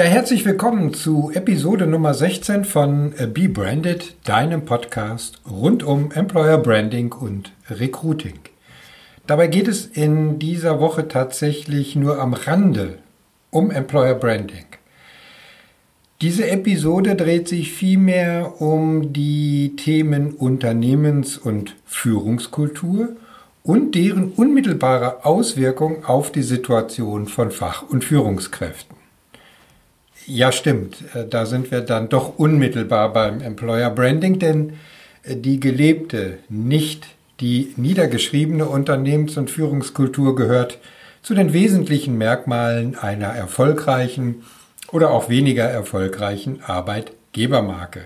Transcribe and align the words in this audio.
Ja, 0.00 0.06
herzlich 0.06 0.46
willkommen 0.46 0.94
zu 0.94 1.30
Episode 1.34 1.86
Nummer 1.86 2.14
16 2.14 2.64
von 2.64 3.12
äh, 3.18 3.26
Be 3.26 3.50
Branded, 3.50 4.14
deinem 4.24 4.64
Podcast 4.64 5.42
rund 5.46 5.82
um 5.82 6.10
Employer 6.12 6.56
Branding 6.56 7.12
und 7.12 7.52
Recruiting. 7.68 8.38
Dabei 9.26 9.48
geht 9.48 9.68
es 9.68 9.84
in 9.84 10.38
dieser 10.38 10.80
Woche 10.80 11.06
tatsächlich 11.06 11.96
nur 11.96 12.18
am 12.18 12.32
Rande 12.32 12.96
um 13.50 13.70
Employer 13.70 14.14
Branding. 14.14 14.64
Diese 16.22 16.48
Episode 16.48 17.14
dreht 17.14 17.46
sich 17.46 17.70
vielmehr 17.70 18.62
um 18.62 19.12
die 19.12 19.76
Themen 19.76 20.32
Unternehmens- 20.32 21.36
und 21.36 21.76
Führungskultur 21.84 23.16
und 23.62 23.94
deren 23.94 24.32
unmittelbare 24.32 25.26
Auswirkung 25.26 26.06
auf 26.06 26.32
die 26.32 26.42
Situation 26.42 27.26
von 27.26 27.50
Fach- 27.50 27.82
und 27.82 28.02
Führungskräften. 28.02 28.99
Ja, 30.32 30.52
stimmt. 30.52 31.02
Äh, 31.12 31.26
da 31.26 31.44
sind 31.44 31.72
wir 31.72 31.80
dann 31.80 32.08
doch 32.08 32.38
unmittelbar 32.38 33.12
beim 33.12 33.40
Employer 33.40 33.90
Branding, 33.90 34.38
denn 34.38 34.74
äh, 35.24 35.34
die 35.34 35.58
gelebte, 35.58 36.38
nicht 36.48 37.08
die 37.40 37.74
niedergeschriebene 37.76 38.66
Unternehmens- 38.66 39.36
und 39.36 39.50
Führungskultur 39.50 40.36
gehört 40.36 40.78
zu 41.22 41.34
den 41.34 41.52
wesentlichen 41.52 42.16
Merkmalen 42.16 42.96
einer 42.96 43.26
erfolgreichen 43.26 44.44
oder 44.92 45.10
auch 45.10 45.28
weniger 45.28 45.64
erfolgreichen 45.64 46.62
Arbeitgebermarke. 46.62 48.04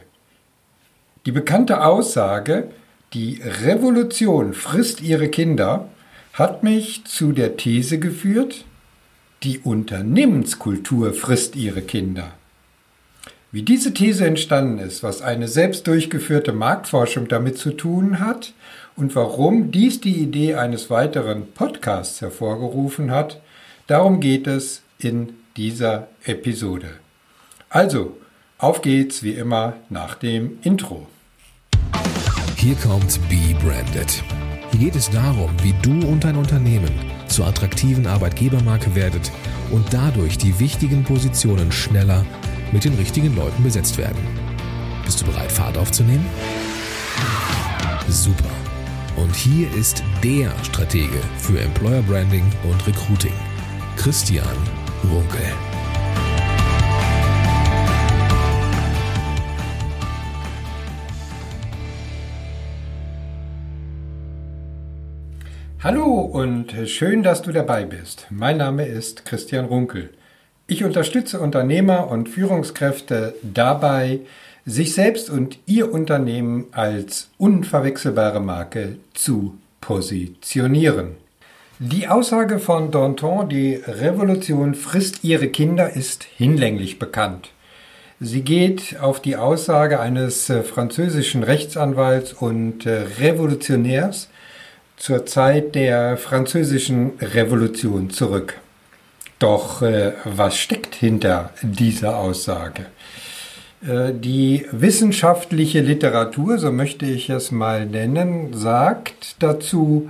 Die 1.26 1.32
bekannte 1.32 1.84
Aussage, 1.84 2.68
die 3.12 3.42
Revolution 3.64 4.54
frisst 4.54 5.02
ihre 5.02 5.28
Kinder, 5.28 5.90
hat 6.32 6.62
mich 6.62 7.04
zu 7.04 7.32
der 7.32 7.58
These 7.58 7.98
geführt, 7.98 8.64
die 9.44 9.58
Unternehmenskultur 9.58 11.12
frisst 11.12 11.54
ihre 11.54 11.82
Kinder. 11.82 12.32
Wie 13.52 13.62
diese 13.62 13.94
These 13.94 14.26
entstanden 14.26 14.78
ist, 14.78 15.02
was 15.02 15.22
eine 15.22 15.46
selbst 15.48 15.86
durchgeführte 15.86 16.52
Marktforschung 16.52 17.28
damit 17.28 17.58
zu 17.58 17.70
tun 17.72 18.18
hat 18.18 18.52
und 18.96 19.14
warum 19.14 19.70
dies 19.70 20.00
die 20.00 20.16
Idee 20.16 20.54
eines 20.54 20.90
weiteren 20.90 21.52
Podcasts 21.52 22.20
hervorgerufen 22.20 23.10
hat, 23.10 23.40
darum 23.86 24.18
geht 24.18 24.46
es 24.46 24.82
in 24.98 25.34
dieser 25.56 26.08
Episode. 26.24 26.88
Also, 27.68 28.16
auf 28.58 28.82
geht's 28.82 29.22
wie 29.22 29.32
immer 29.32 29.74
nach 29.90 30.14
dem 30.14 30.58
Intro. 30.62 31.06
Hier 32.56 32.76
kommt 32.76 33.20
Be 33.28 33.54
Branded. 33.62 34.22
Hier 34.70 34.80
geht 34.80 34.96
es 34.96 35.10
darum, 35.10 35.50
wie 35.62 35.74
du 35.82 36.06
und 36.08 36.24
dein 36.24 36.36
Unternehmen 36.36 36.90
zur 37.34 37.46
attraktiven 37.48 38.06
Arbeitgebermarke 38.06 38.94
werdet 38.94 39.32
und 39.72 39.92
dadurch 39.92 40.38
die 40.38 40.60
wichtigen 40.60 41.02
Positionen 41.02 41.72
schneller 41.72 42.24
mit 42.72 42.84
den 42.84 42.94
richtigen 42.94 43.34
Leuten 43.34 43.64
besetzt 43.64 43.98
werden. 43.98 44.22
Bist 45.04 45.20
du 45.20 45.26
bereit, 45.26 45.50
Fahrt 45.50 45.76
aufzunehmen? 45.76 46.26
Super. 48.08 48.50
Und 49.16 49.34
hier 49.34 49.72
ist 49.74 50.04
der 50.22 50.52
Stratege 50.62 51.20
für 51.38 51.60
Employer 51.60 52.02
Branding 52.02 52.44
und 52.70 52.86
Recruiting, 52.86 53.34
Christian 53.96 54.56
Runkel. 55.10 55.73
Hallo 65.84 66.20
und 66.20 66.74
schön, 66.86 67.22
dass 67.22 67.42
du 67.42 67.52
dabei 67.52 67.84
bist. 67.84 68.26
Mein 68.30 68.56
Name 68.56 68.86
ist 68.86 69.26
Christian 69.26 69.66
Runkel. 69.66 70.08
Ich 70.66 70.82
unterstütze 70.82 71.38
Unternehmer 71.40 72.10
und 72.10 72.30
Führungskräfte 72.30 73.34
dabei, 73.42 74.20
sich 74.64 74.94
selbst 74.94 75.28
und 75.28 75.58
ihr 75.66 75.92
Unternehmen 75.92 76.68
als 76.72 77.28
unverwechselbare 77.36 78.40
Marke 78.40 78.96
zu 79.12 79.58
positionieren. 79.82 81.16
Die 81.78 82.08
Aussage 82.08 82.60
von 82.60 82.90
Danton, 82.90 83.50
die 83.50 83.74
Revolution 83.74 84.74
frisst 84.74 85.22
ihre 85.22 85.48
Kinder, 85.48 85.94
ist 85.94 86.24
hinlänglich 86.24 86.98
bekannt. 86.98 87.50
Sie 88.20 88.40
geht 88.40 88.98
auf 89.02 89.20
die 89.20 89.36
Aussage 89.36 90.00
eines 90.00 90.50
französischen 90.64 91.42
Rechtsanwalts 91.42 92.32
und 92.32 92.86
Revolutionärs, 92.86 94.30
zur 95.04 95.26
Zeit 95.26 95.74
der 95.74 96.16
französischen 96.16 97.18
Revolution 97.20 98.08
zurück. 98.08 98.58
Doch 99.38 99.82
äh, 99.82 100.12
was 100.24 100.56
steckt 100.56 100.94
hinter 100.94 101.50
dieser 101.60 102.16
Aussage? 102.16 102.86
Äh, 103.86 104.14
die 104.14 104.64
wissenschaftliche 104.72 105.80
Literatur, 105.80 106.56
so 106.56 106.72
möchte 106.72 107.04
ich 107.04 107.28
es 107.28 107.50
mal 107.50 107.84
nennen, 107.84 108.54
sagt 108.54 109.36
dazu, 109.40 110.08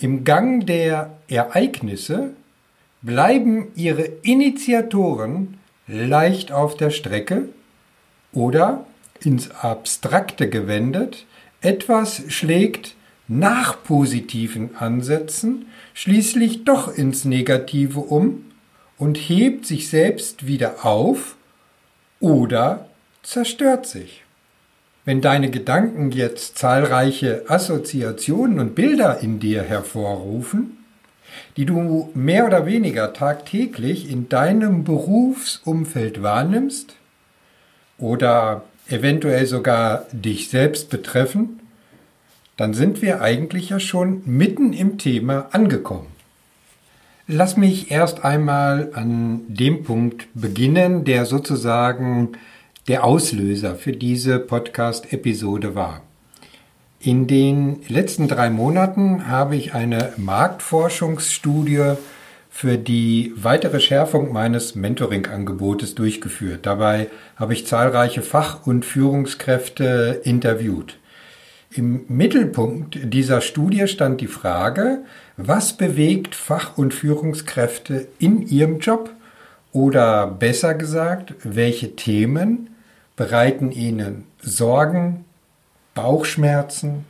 im 0.00 0.24
Gang 0.24 0.66
der 0.66 1.10
Ereignisse 1.28 2.30
bleiben 3.02 3.68
ihre 3.76 4.02
Initiatoren 4.22 5.58
leicht 5.86 6.50
auf 6.50 6.76
der 6.76 6.90
Strecke 6.90 7.50
oder 8.32 8.84
ins 9.20 9.52
Abstrakte 9.52 10.48
gewendet, 10.48 11.24
etwas 11.60 12.24
schlägt 12.26 12.96
nach 13.28 13.82
positiven 13.82 14.76
Ansätzen 14.76 15.66
schließlich 15.94 16.64
doch 16.64 16.94
ins 16.94 17.24
Negative 17.24 18.00
um 18.00 18.44
und 18.98 19.16
hebt 19.16 19.66
sich 19.66 19.88
selbst 19.88 20.46
wieder 20.46 20.84
auf 20.84 21.36
oder 22.20 22.86
zerstört 23.22 23.86
sich. 23.86 24.22
Wenn 25.04 25.20
deine 25.20 25.50
Gedanken 25.50 26.12
jetzt 26.12 26.56
zahlreiche 26.56 27.44
Assoziationen 27.48 28.58
und 28.58 28.74
Bilder 28.74 29.20
in 29.20 29.38
dir 29.38 29.62
hervorrufen, 29.62 30.78
die 31.56 31.66
du 31.66 32.10
mehr 32.14 32.46
oder 32.46 32.64
weniger 32.64 33.12
tagtäglich 33.12 34.10
in 34.10 34.28
deinem 34.28 34.84
Berufsumfeld 34.84 36.22
wahrnimmst 36.22 36.94
oder 37.98 38.64
eventuell 38.88 39.46
sogar 39.46 40.06
dich 40.12 40.48
selbst 40.48 40.90
betreffen, 40.90 41.60
dann 42.56 42.74
sind 42.74 43.02
wir 43.02 43.20
eigentlich 43.20 43.70
ja 43.70 43.80
schon 43.80 44.22
mitten 44.24 44.72
im 44.72 44.98
Thema 44.98 45.48
angekommen. 45.52 46.06
Lass 47.26 47.56
mich 47.56 47.90
erst 47.90 48.24
einmal 48.24 48.90
an 48.94 49.40
dem 49.48 49.82
Punkt 49.82 50.28
beginnen, 50.34 51.04
der 51.04 51.24
sozusagen 51.24 52.32
der 52.86 53.04
Auslöser 53.04 53.76
für 53.76 53.92
diese 53.92 54.38
Podcast-Episode 54.38 55.74
war. 55.74 56.02
In 57.00 57.26
den 57.26 57.80
letzten 57.88 58.28
drei 58.28 58.50
Monaten 58.50 59.26
habe 59.28 59.56
ich 59.56 59.74
eine 59.74 60.12
Marktforschungsstudie 60.16 61.94
für 62.50 62.78
die 62.78 63.32
weitere 63.36 63.80
Schärfung 63.80 64.32
meines 64.32 64.74
Mentoring-Angebotes 64.74 65.94
durchgeführt. 65.94 66.66
Dabei 66.66 67.08
habe 67.36 67.52
ich 67.52 67.66
zahlreiche 67.66 68.22
Fach- 68.22 68.66
und 68.66 68.84
Führungskräfte 68.84 70.20
interviewt. 70.24 70.98
Im 71.76 72.04
Mittelpunkt 72.06 73.12
dieser 73.12 73.40
Studie 73.40 73.88
stand 73.88 74.20
die 74.20 74.28
Frage, 74.28 75.00
was 75.36 75.76
bewegt 75.76 76.36
Fach- 76.36 76.78
und 76.78 76.94
Führungskräfte 76.94 78.06
in 78.20 78.46
ihrem 78.46 78.78
Job? 78.78 79.10
Oder 79.72 80.28
besser 80.28 80.74
gesagt, 80.74 81.34
welche 81.42 81.96
Themen 81.96 82.70
bereiten 83.16 83.72
ihnen 83.72 84.24
Sorgen, 84.40 85.24
Bauchschmerzen? 85.94 87.06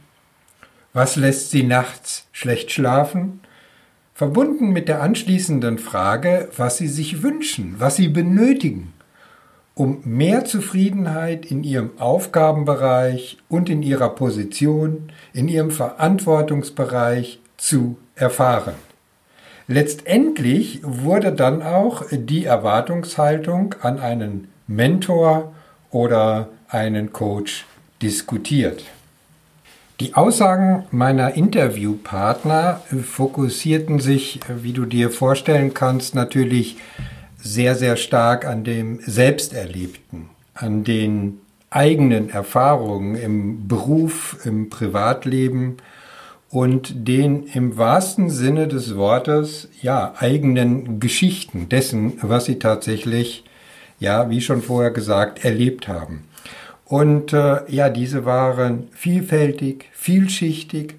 Was 0.94 1.16
lässt 1.16 1.50
sie 1.50 1.62
nachts 1.62 2.26
schlecht 2.32 2.72
schlafen? 2.72 3.40
Verbunden 4.14 4.70
mit 4.70 4.88
der 4.88 5.02
anschließenden 5.02 5.76
Frage, 5.76 6.48
was 6.56 6.78
sie 6.78 6.88
sich 6.88 7.22
wünschen, 7.22 7.74
was 7.80 7.96
sie 7.96 8.08
benötigen 8.08 8.94
um 9.74 10.00
mehr 10.04 10.44
Zufriedenheit 10.44 11.46
in 11.46 11.64
ihrem 11.64 11.90
Aufgabenbereich 11.98 13.38
und 13.48 13.68
in 13.68 13.82
ihrer 13.82 14.10
Position, 14.10 15.10
in 15.32 15.48
ihrem 15.48 15.70
Verantwortungsbereich 15.70 17.40
zu 17.56 17.96
erfahren. 18.14 18.74
Letztendlich 19.66 20.80
wurde 20.82 21.32
dann 21.32 21.62
auch 21.62 22.04
die 22.10 22.44
Erwartungshaltung 22.44 23.74
an 23.80 23.98
einen 23.98 24.48
Mentor 24.66 25.52
oder 25.90 26.48
einen 26.68 27.12
Coach 27.12 27.64
diskutiert. 28.02 28.84
Die 30.00 30.14
Aussagen 30.14 30.84
meiner 30.90 31.34
Interviewpartner 31.34 32.82
fokussierten 33.04 34.00
sich, 34.00 34.40
wie 34.48 34.72
du 34.72 34.84
dir 34.84 35.10
vorstellen 35.10 35.72
kannst, 35.72 36.14
natürlich 36.14 36.76
sehr, 37.44 37.76
sehr 37.76 37.96
stark 37.96 38.46
an 38.46 38.64
dem 38.64 38.98
Selbsterlebten, 39.06 40.30
an 40.54 40.82
den 40.82 41.40
eigenen 41.70 42.30
Erfahrungen 42.30 43.14
im 43.14 43.68
Beruf, 43.68 44.38
im 44.44 44.70
Privatleben 44.70 45.76
und 46.48 47.06
den 47.08 47.44
im 47.48 47.76
wahrsten 47.76 48.30
Sinne 48.30 48.66
des 48.66 48.96
Wortes, 48.96 49.68
ja, 49.82 50.14
eigenen 50.18 50.98
Geschichten 51.00 51.68
dessen, 51.68 52.14
was 52.22 52.46
sie 52.46 52.58
tatsächlich 52.58 53.44
ja, 53.98 54.30
wie 54.30 54.40
schon 54.40 54.62
vorher 54.62 54.90
gesagt, 54.90 55.44
erlebt 55.44 55.86
haben. 55.86 56.24
Und 56.84 57.32
äh, 57.32 57.60
ja, 57.70 57.88
diese 57.88 58.24
waren 58.24 58.88
vielfältig, 58.92 59.86
vielschichtig, 59.92 60.96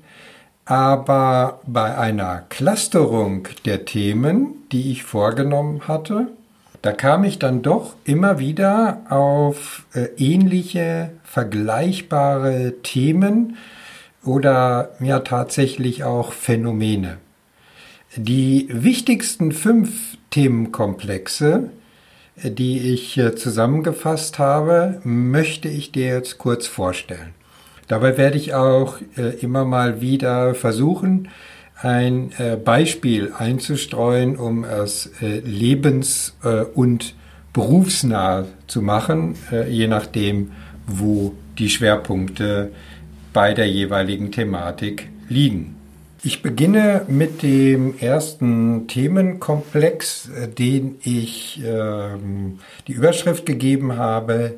aber 0.66 1.60
bei 1.68 1.98
einer 1.98 2.44
Clusterung 2.50 3.48
der 3.66 3.86
Themen, 3.86 4.68
die 4.72 4.92
ich 4.92 5.04
vorgenommen 5.04 5.88
hatte, 5.88 6.28
da 6.82 6.92
kam 6.92 7.24
ich 7.24 7.40
dann 7.40 7.62
doch 7.62 7.96
immer 8.04 8.38
wieder 8.40 9.02
auf 9.10 9.86
äh, 9.94 10.08
ähnliche, 10.18 11.12
vergleichbare 11.24 12.76
Themen 12.84 13.58
oder 14.24 14.92
ja 15.00 15.20
tatsächlich 15.20 16.04
auch 16.04 16.32
Phänomene. 16.32 17.18
Die 18.16 18.68
wichtigsten 18.72 19.52
fünf 19.52 20.18
Themenkomplexe, 20.30 21.70
die 22.44 22.94
ich 22.94 23.18
äh, 23.18 23.36
zusammengefasst 23.36 24.40
habe, 24.40 25.02
möchte 25.04 25.70
ich 25.70 25.92
dir 25.92 26.08
jetzt 26.08 26.38
kurz 26.38 26.68
vorstellen. 26.68 27.34
Dabei 27.88 28.18
werde 28.18 28.38
ich 28.38 28.54
auch 28.54 28.98
äh, 29.18 29.36
immer 29.42 29.66
mal 29.66 30.02
wieder 30.02 30.56
versuchen, 30.56 31.30
ein 31.82 32.32
äh, 32.38 32.56
Beispiel 32.56 33.34
einzustreuen, 33.38 34.38
um 34.38 34.64
es 34.64 35.12
lebens- 35.20 36.36
und 36.74 37.16
berufsnah 37.54 38.46
zu 38.68 38.82
machen, 38.82 39.36
je 39.70 39.88
nachdem, 39.88 40.52
wo 40.88 41.34
die 41.58 41.70
Schwerpunkte 41.70 42.72
bei 43.34 43.54
der 43.54 43.70
jeweiligen 43.70 44.32
Thematik 44.32 45.10
liegen. 45.28 45.76
Ich 46.24 46.42
beginne 46.42 47.06
mit 47.08 47.44
dem 47.44 48.00
ersten 48.00 48.88
Themenkomplex, 48.88 50.30
äh, 50.30 50.48
den 50.48 50.96
ich 51.04 51.62
ähm, 51.64 52.60
die 52.88 52.94
Überschrift 52.94 53.46
gegeben 53.46 53.98
habe, 53.98 54.56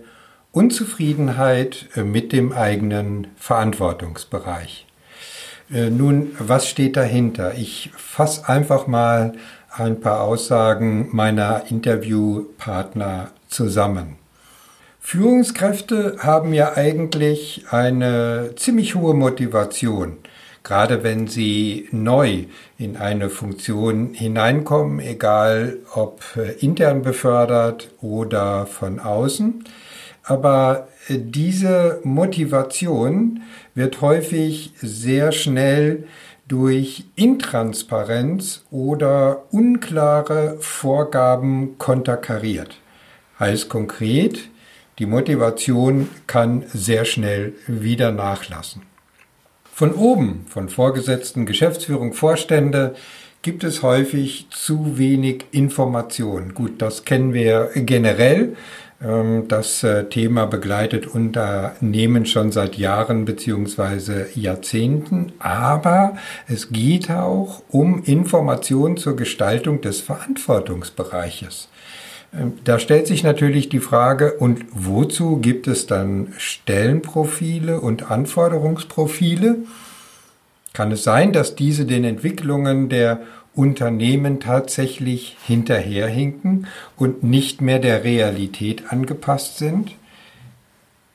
Unzufriedenheit 0.57 1.88
äh, 1.95 2.01
mit 2.01 2.33
dem 2.33 2.51
eigenen 2.51 3.27
Verantwortungsbereich. 3.38 4.88
Äh, 5.71 5.92
nun, 5.92 6.31
was 6.39 6.68
steht 6.68 6.98
dahinter? 6.98 7.54
Ich 7.54 7.92
fasse 7.95 8.50
einfach 8.50 8.88
mal 8.88 9.33
ein 9.71 10.01
paar 10.01 10.21
Aussagen 10.21 11.09
meiner 11.12 11.65
Interviewpartner 11.69 13.30
zusammen. 13.48 14.15
Führungskräfte 15.00 16.18
haben 16.19 16.54
ja 16.54 16.75
eigentlich 16.75 17.65
eine 17.69 18.56
ziemlich 18.56 18.95
hohe 18.95 19.13
Motivation 19.13 20.18
gerade 20.63 21.01
wenn 21.01 21.27
sie 21.27 21.88
neu 21.92 22.44
in 22.77 22.98
eine 22.98 23.30
Funktion 23.30 24.13
hineinkommen, 24.13 25.00
egal 25.00 25.77
ob 25.94 26.21
äh, 26.36 26.51
intern 26.59 27.04
befördert 27.04 27.89
oder 28.01 28.65
von 28.65 29.00
außen. 29.00 29.63
Aber 30.28 30.90
äh, 31.08 31.18
diese 31.18 32.02
Motivation 32.04 33.42
wird 33.76 34.02
häufig 34.02 34.74
sehr 34.82 35.32
schnell 35.32 36.04
durch 36.48 37.06
Intransparenz 37.16 38.64
oder 38.72 39.44
unklare 39.52 40.58
Vorgaben 40.60 41.78
konterkariert. 41.78 42.78
Heißt 43.40 43.70
konkret, 43.70 44.50
die 45.00 45.06
Motivation 45.06 46.10
kann 46.26 46.64
sehr 46.74 47.06
schnell 47.06 47.54
wieder 47.68 48.12
nachlassen. 48.12 48.82
Von 49.74 49.94
oben, 49.94 50.46
von 50.50 50.70
Vorgesetzten, 50.70 51.46
Geschäftsführung, 51.46 52.14
Vorstände, 52.14 52.96
gibt 53.44 53.64
es 53.64 53.84
häufig 53.84 54.48
zu 54.50 54.98
wenig 54.98 55.46
Information. 55.52 56.54
Gut, 56.54 56.82
das 56.82 57.06
kennen 57.06 57.34
wir 57.34 57.70
generell. 57.76 58.56
Ähm, 59.04 59.48
das 59.48 59.84
äh, 59.84 60.06
Thema 60.06 60.46
begleitet 60.46 61.08
Unternehmen 61.08 62.26
schon 62.26 62.52
seit 62.52 62.78
Jahren 62.78 63.26
beziehungsweise 63.26 64.28
Jahrzehnten, 64.34 65.34
aber 65.40 66.18
es 66.48 66.70
geht 66.72 67.12
auch 67.12 67.62
um 67.70 68.04
Informationen 68.04 68.98
zur 68.98 69.16
Gestaltung 69.16 69.82
des 69.82 70.02
Verantwortungsbereiches. 70.02 71.70
Ähm, 72.34 72.54
da 72.64 72.80
stellt 72.80 73.06
sich 73.06 73.24
natürlich 73.24 73.70
die 73.70 73.80
Frage, 73.80 74.34
und 74.34 74.66
wozu 74.72 75.38
gibt 75.38 75.68
es 75.68 75.86
dann 75.86 76.34
Stellenprofile 76.38 77.80
und 77.80 78.10
Anforderungsprofile? 78.10 79.58
Kann 80.74 80.92
es 80.92 81.04
sein, 81.04 81.34
dass 81.34 81.56
diese 81.56 81.86
den 81.86 82.04
Entwicklungen 82.04 82.90
der 82.90 83.22
Unternehmen 83.57 84.39
tatsächlich 84.39 85.38
hinterherhinken 85.45 86.68
und 86.95 87.24
nicht 87.24 87.62
mehr 87.62 87.80
der 87.80 88.04
Realität 88.04 88.92
angepasst 88.92 89.57
sind? 89.57 89.95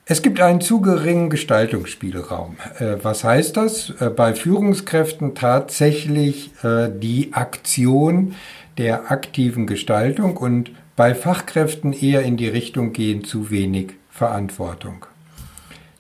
Es 0.04 0.20
gibt 0.20 0.40
einen 0.40 0.60
zu 0.60 0.80
geringen 0.80 1.30
Gestaltungsspielraum. 1.30 2.56
Äh, 2.78 2.96
was 3.02 3.22
heißt 3.22 3.56
das? 3.56 3.90
Äh, 4.00 4.10
bei 4.10 4.34
Führungskräften 4.34 5.34
tatsächlich 5.34 6.50
äh, 6.64 6.90
die 6.92 7.32
Aktion 7.32 8.34
der 8.78 9.12
aktiven 9.12 9.66
Gestaltung 9.66 10.36
und 10.36 10.72
bei 10.96 11.14
Fachkräften 11.14 11.92
eher 11.92 12.22
in 12.22 12.36
die 12.36 12.48
Richtung 12.48 12.92
gehen 12.92 13.24
zu 13.24 13.50
wenig 13.50 13.92
Verantwortung. 14.10 15.06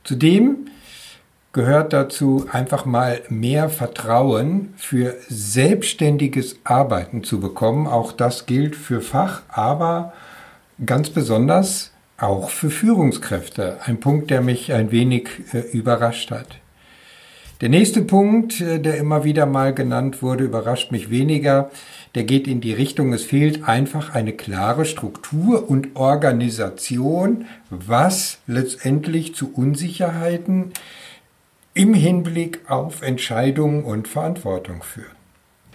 Zudem 0.04 0.66
gehört 1.52 1.92
dazu 1.92 2.46
einfach 2.50 2.86
mal 2.86 3.20
mehr 3.28 3.68
Vertrauen 3.68 4.72
für 4.76 5.16
selbstständiges 5.28 6.56
Arbeiten 6.64 7.24
zu 7.24 7.40
bekommen. 7.40 7.86
Auch 7.86 8.12
das 8.12 8.46
gilt 8.46 8.74
für 8.74 9.00
Fach, 9.00 9.42
aber 9.48 10.14
ganz 10.84 11.10
besonders 11.10 11.92
auch 12.16 12.48
für 12.48 12.70
Führungskräfte. 12.70 13.78
Ein 13.84 14.00
Punkt, 14.00 14.30
der 14.30 14.40
mich 14.40 14.72
ein 14.72 14.92
wenig 14.92 15.28
äh, 15.52 15.58
überrascht 15.58 16.30
hat. 16.30 16.58
Der 17.60 17.68
nächste 17.68 18.02
Punkt, 18.02 18.60
äh, 18.60 18.78
der 18.78 18.96
immer 18.96 19.24
wieder 19.24 19.44
mal 19.44 19.74
genannt 19.74 20.22
wurde, 20.22 20.44
überrascht 20.44 20.90
mich 20.90 21.10
weniger. 21.10 21.70
Der 22.14 22.24
geht 22.24 22.46
in 22.46 22.60
die 22.60 22.72
Richtung, 22.72 23.12
es 23.12 23.24
fehlt 23.24 23.68
einfach 23.68 24.14
eine 24.14 24.32
klare 24.32 24.84
Struktur 24.84 25.68
und 25.68 25.96
Organisation, 25.96 27.46
was 27.70 28.38
letztendlich 28.46 29.34
zu 29.34 29.52
Unsicherheiten 29.52 30.72
im 31.74 31.94
Hinblick 31.94 32.60
auf 32.68 33.02
Entscheidungen 33.02 33.84
und 33.84 34.08
Verantwortung 34.08 34.82
führt. 34.82 35.10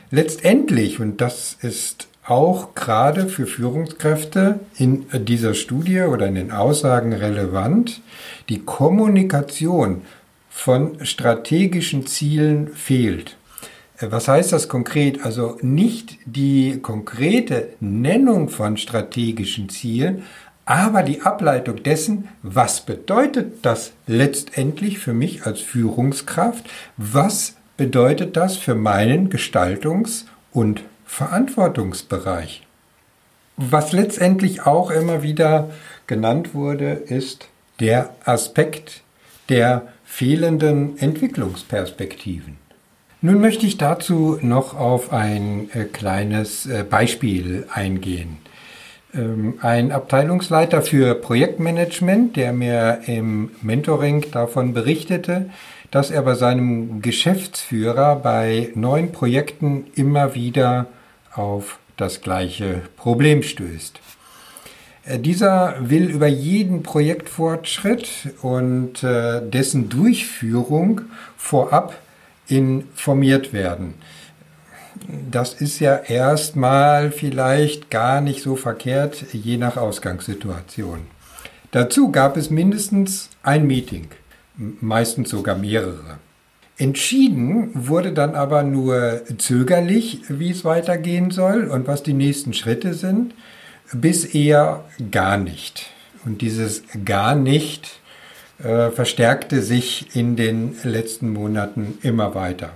Letztendlich, 0.09 0.99
und 0.99 1.19
das 1.21 1.57
ist 1.61 2.07
auch 2.25 2.75
gerade 2.75 3.27
für 3.27 3.47
Führungskräfte 3.47 4.59
in 4.77 5.05
dieser 5.25 5.53
Studie 5.53 6.01
oder 6.01 6.27
in 6.27 6.35
den 6.35 6.51
Aussagen 6.51 7.13
relevant, 7.13 8.01
die 8.49 8.59
Kommunikation 8.59 10.01
von 10.49 11.05
strategischen 11.05 12.05
Zielen 12.05 12.67
fehlt. 12.69 13.37
Was 13.99 14.27
heißt 14.27 14.53
das 14.53 14.69
konkret? 14.69 15.25
Also 15.25 15.57
nicht 15.61 16.17
die 16.25 16.79
konkrete 16.81 17.69
Nennung 17.79 18.49
von 18.49 18.77
strategischen 18.77 19.69
Zielen, 19.69 20.23
aber 20.67 21.01
die 21.01 21.21
Ableitung 21.21 21.81
dessen, 21.81 22.27
was 22.43 22.81
bedeutet 22.81 23.65
das 23.65 23.93
letztendlich 24.05 24.99
für 24.99 25.13
mich 25.13 25.45
als 25.45 25.61
Führungskraft? 25.61 26.65
Was 26.97 27.55
bedeutet 27.77 28.35
das 28.35 28.57
für 28.57 28.75
meinen 28.75 29.29
Gestaltungs- 29.29 30.25
und 30.51 30.83
Verantwortungsbereich? 31.05 32.67
Was 33.55 33.93
letztendlich 33.93 34.65
auch 34.65 34.91
immer 34.91 35.23
wieder 35.23 35.69
genannt 36.05 36.53
wurde, 36.53 36.91
ist 36.91 37.47
der 37.79 38.13
Aspekt 38.25 39.03
der 39.47 39.87
fehlenden 40.03 40.97
Entwicklungsperspektiven. 40.97 42.57
Nun 43.21 43.39
möchte 43.39 43.65
ich 43.65 43.77
dazu 43.77 44.37
noch 44.41 44.77
auf 44.77 45.13
ein 45.13 45.69
äh, 45.73 45.85
kleines 45.85 46.65
äh, 46.65 46.83
Beispiel 46.87 47.65
eingehen. 47.73 48.37
Ähm, 49.17 49.55
ein 49.61 49.91
Abteilungsleiter 49.91 50.81
für 50.81 51.15
Projektmanagement, 51.15 52.35
der 52.35 52.53
mir 52.53 53.01
im 53.07 53.51
Mentoring 53.61 54.25
davon 54.31 54.73
berichtete, 54.73 55.49
dass 55.91 56.11
er 56.11 56.21
bei 56.21 56.35
seinem 56.35 57.01
Geschäftsführer 57.01 58.17
bei 58.17 58.69
neuen 58.75 59.11
Projekten 59.11 59.85
immer 59.95 60.35
wieder 60.35 60.87
auf 61.33 61.79
das 61.95 62.21
gleiche 62.21 62.81
Problem 62.95 63.41
stößt. 63.41 63.99
Äh, 65.05 65.19
dieser 65.19 65.75
will 65.79 66.09
über 66.09 66.27
jeden 66.27 66.83
Projektfortschritt 66.83 68.09
und 68.41 69.03
äh, 69.03 69.41
dessen 69.41 69.89
Durchführung 69.89 71.01
vorab 71.37 71.95
informiert 72.47 73.51
werden. 73.51 73.95
Das 75.31 75.53
ist 75.53 75.79
ja 75.79 75.95
erstmal 75.95 77.11
vielleicht 77.11 77.89
gar 77.89 78.21
nicht 78.21 78.41
so 78.41 78.55
verkehrt, 78.55 79.25
je 79.33 79.57
nach 79.57 79.77
Ausgangssituation. 79.77 81.01
Dazu 81.71 82.11
gab 82.11 82.37
es 82.37 82.49
mindestens 82.49 83.29
ein 83.43 83.67
Meeting, 83.67 84.07
meistens 84.55 85.29
sogar 85.29 85.57
mehrere. 85.57 86.19
Entschieden 86.77 87.71
wurde 87.73 88.13
dann 88.13 88.35
aber 88.35 88.63
nur 88.63 89.21
zögerlich, 89.37 90.21
wie 90.29 90.51
es 90.51 90.63
weitergehen 90.63 91.31
soll 91.31 91.65
und 91.65 91.87
was 91.87 92.03
die 92.03 92.13
nächsten 92.13 92.53
Schritte 92.53 92.93
sind 92.93 93.33
bis 93.93 94.25
eher 94.25 94.85
gar 95.11 95.37
nicht. 95.37 95.89
Und 96.25 96.41
dieses 96.41 96.83
gar 97.05 97.35
nicht 97.35 97.99
äh, 98.59 98.89
verstärkte 98.91 99.61
sich 99.61 100.15
in 100.15 100.35
den 100.35 100.75
letzten 100.83 101.31
Monaten 101.31 101.97
immer 102.01 102.35
weiter. 102.35 102.73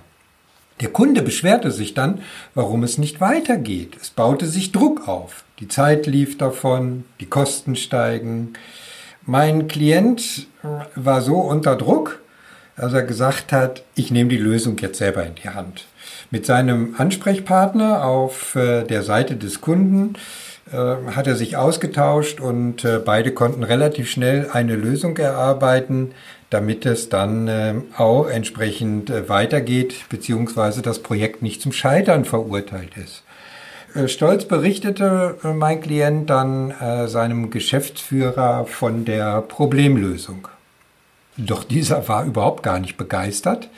Der 0.82 0.90
Kunde 0.90 1.22
beschwerte 1.22 1.72
sich 1.72 1.94
dann, 1.94 2.22
warum 2.56 2.84
es 2.84 2.98
nicht 2.98 3.22
weitergeht. 3.22 3.98
Es 4.02 4.10
baute 4.10 4.48
sich 4.48 4.72
Druck 4.72 5.08
auf. 5.08 5.44
Die 5.60 5.68
Zeit 5.68 6.08
lief 6.08 6.38
davon, 6.40 7.06
die 7.20 7.28
Kosten 7.28 7.76
steigen. 7.76 8.54
Mein 9.26 9.68
Klient 9.68 10.48
war 10.96 11.22
so 11.22 11.36
unter 11.36 11.76
Druck, 11.76 12.20
dass 12.76 12.94
er 12.94 13.04
gesagt 13.04 13.52
hat, 13.52 13.84
ich 13.94 14.10
nehme 14.10 14.30
die 14.30 14.38
Lösung 14.38 14.76
jetzt 14.80 14.98
selber 14.98 15.24
in 15.24 15.36
die 15.36 15.50
Hand. 15.50 15.86
Mit 16.32 16.48
seinem 16.48 16.96
Ansprechpartner 16.98 18.04
auf 18.04 18.56
äh, 18.56 18.84
der 18.84 19.04
Seite 19.04 19.36
des 19.36 19.62
Kunden 19.62 20.16
äh, 20.72 20.78
hat 21.14 21.28
er 21.28 21.36
sich 21.36 21.58
ausgetauscht 21.58 22.40
und 22.40 22.84
äh, 22.84 23.00
beide 23.04 23.32
konnten 23.34 23.64
relativ 23.64 24.10
schnell 24.10 24.50
eine 24.52 24.76
Lösung 24.76 25.18
erarbeiten, 25.18 26.14
damit 26.52 26.86
es 26.86 27.10
dann 27.10 27.48
äh, 27.48 27.74
auch 27.98 28.28
entsprechend 28.28 29.12
weitergeht, 29.28 29.96
beziehungsweise 30.10 30.84
das 30.84 31.00
Projekt 31.00 31.42
nicht 31.42 31.62
zum 31.62 31.72
Scheitern 31.72 32.24
verurteilt 32.26 32.96
ist. 32.98 33.24
Stolz 34.06 34.46
berichtete 34.46 35.36
mein 35.44 35.82
Klient 35.82 36.30
dann 36.30 36.74
seinem 37.08 37.50
Geschäftsführer 37.50 38.66
von 38.66 39.04
der 39.04 39.42
Problemlösung. 39.42 40.48
Doch 41.36 41.66
dieser 41.66 42.08
war 42.08 42.26
überhaupt 42.26 42.64
gar 42.64 42.80
nicht 42.80 42.96
begeistert, 42.96 43.70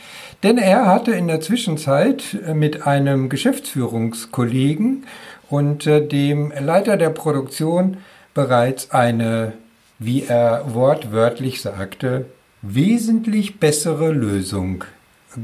denn 0.43 0.57
er 0.57 0.85
hatte 0.85 1.11
in 1.11 1.27
der 1.27 1.39
Zwischenzeit 1.39 2.37
mit 2.53 2.85
einem 2.85 3.29
Geschäftsführungskollegen 3.29 5.05
und 5.49 5.87
äh, 5.87 6.05
dem 6.05 6.51
Leiter 6.59 6.97
der 6.97 7.11
Produktion 7.11 7.97
bereits 8.33 8.91
eine, 8.91 9.53
wie 9.99 10.23
er 10.23 10.73
wortwörtlich 10.73 11.61
sagte, 11.61 12.25
wesentlich 12.63 13.59
bessere 13.59 14.11
Lösung 14.11 14.85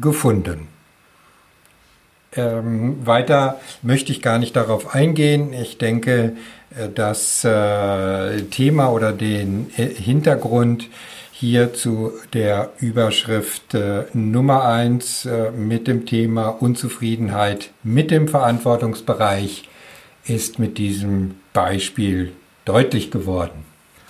gefunden. 0.01 0.67
Ähm, 2.35 3.05
weiter 3.05 3.59
möchte 3.81 4.11
ich 4.11 4.21
gar 4.21 4.39
nicht 4.39 4.55
darauf 4.55 4.95
eingehen. 4.95 5.51
Ich 5.53 5.77
denke, 5.77 6.35
äh, 6.75 6.89
das 6.93 7.43
äh, 7.43 8.41
Thema 8.43 8.91
oder 8.91 9.11
den 9.11 9.71
äh, 9.77 9.88
Hintergrund 9.88 10.88
hier 11.31 11.73
zu 11.73 12.11
der 12.33 12.71
Überschrift 12.79 13.73
äh, 13.73 14.03
Nummer 14.13 14.65
eins 14.65 15.25
äh, 15.25 15.51
mit 15.51 15.88
dem 15.88 16.05
Thema 16.05 16.49
Unzufriedenheit 16.49 17.71
mit 17.83 18.11
dem 18.11 18.27
Verantwortungsbereich 18.27 19.67
ist 20.25 20.59
mit 20.59 20.77
diesem 20.77 21.35
Beispiel 21.53 22.33
deutlich 22.65 23.09
geworden. 23.09 23.68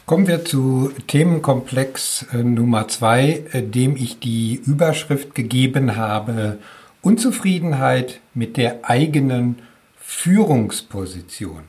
Kommen 0.10 0.26
wir 0.26 0.44
zu 0.44 0.92
Themenkomplex 1.06 2.26
äh, 2.34 2.38
Nummer 2.38 2.88
zwei, 2.88 3.44
äh, 3.52 3.62
dem 3.62 3.96
ich 3.96 4.18
die 4.18 4.60
Überschrift 4.66 5.36
gegeben 5.36 5.98
habe, 5.98 6.58
Unzufriedenheit 7.04 8.20
mit 8.34 8.58
der 8.58 8.90
eigenen 8.90 9.60
Führungsposition. 10.00 11.62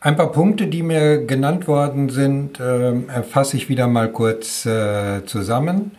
Ein 0.00 0.16
paar 0.16 0.30
Punkte, 0.30 0.66
die 0.66 0.82
mir 0.82 1.24
genannt 1.24 1.66
worden 1.66 2.10
sind, 2.10 2.60
äh, 2.60 3.22
fasse 3.22 3.56
ich 3.56 3.70
wieder 3.70 3.86
mal 3.86 4.12
kurz 4.12 4.66
äh, 4.66 5.24
zusammen. 5.24 5.92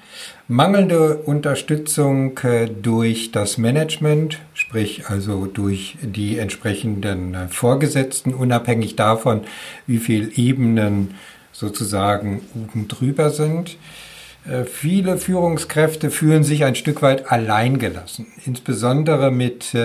Mangelnde 0.48 1.18
Unterstützung 1.18 2.38
äh, 2.44 2.68
durch 2.68 3.32
das 3.32 3.58
Management, 3.58 4.40
sprich 4.54 5.08
also 5.08 5.48
durch 5.48 5.98
die 6.02 6.38
entsprechenden 6.38 7.34
äh, 7.34 7.48
Vorgesetzten, 7.48 8.36
unabhängig 8.36 8.96
davon, 8.96 9.42
wie 9.88 9.98
viele 9.98 10.32
Ebenen 10.32 11.16
sozusagen 11.52 12.42
oben 12.54 12.88
drüber 12.88 13.32
sind. 13.32 13.78
Äh, 14.50 14.66
viele 14.66 15.18
Führungskräfte 15.18 16.12
fühlen 16.12 16.44
sich 16.44 16.64
ein 16.64 16.76
Stück 16.76 17.02
weit 17.02 17.32
alleingelassen, 17.32 18.28
insbesondere 18.46 19.32
mit 19.32 19.76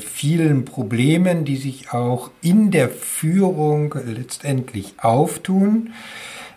vielen 0.00 0.64
Problemen, 0.64 1.44
die 1.44 1.56
sich 1.56 1.92
auch 1.92 2.30
in 2.42 2.70
der 2.70 2.88
Führung 2.88 3.94
letztendlich 4.06 4.94
auftun. 4.98 5.90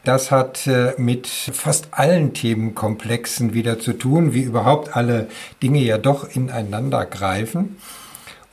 Das 0.07 0.31
hat 0.31 0.67
äh, 0.67 0.93
mit 0.97 1.27
fast 1.27 1.89
allen 1.91 2.33
Themenkomplexen 2.33 3.53
wieder 3.53 3.77
zu 3.77 3.91
tun, 3.91 4.33
wie 4.33 4.43
überhaupt 4.43 4.95
alle 4.95 5.27
Dinge 5.61 5.79
ja 5.79 5.97
doch 5.97 6.33
ineinander 6.33 7.05
greifen. 7.05 7.75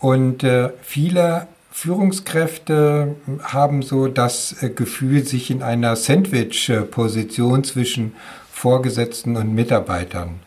Und 0.01 0.43
äh, 0.43 0.71
viele 0.83 1.47
Führungskräfte 1.71 3.15
haben 3.41 3.83
so 3.83 4.09
das 4.09 4.65
äh, 4.65 4.69
Gefühl, 4.69 5.25
sich 5.25 5.49
in 5.49 5.63
einer 5.63 5.95
Sandwich-Position 5.95 7.63
zwischen 7.63 8.17
Vorgesetzten 8.65 9.37
und 9.37 9.55
Mitarbeitern 9.55 10.41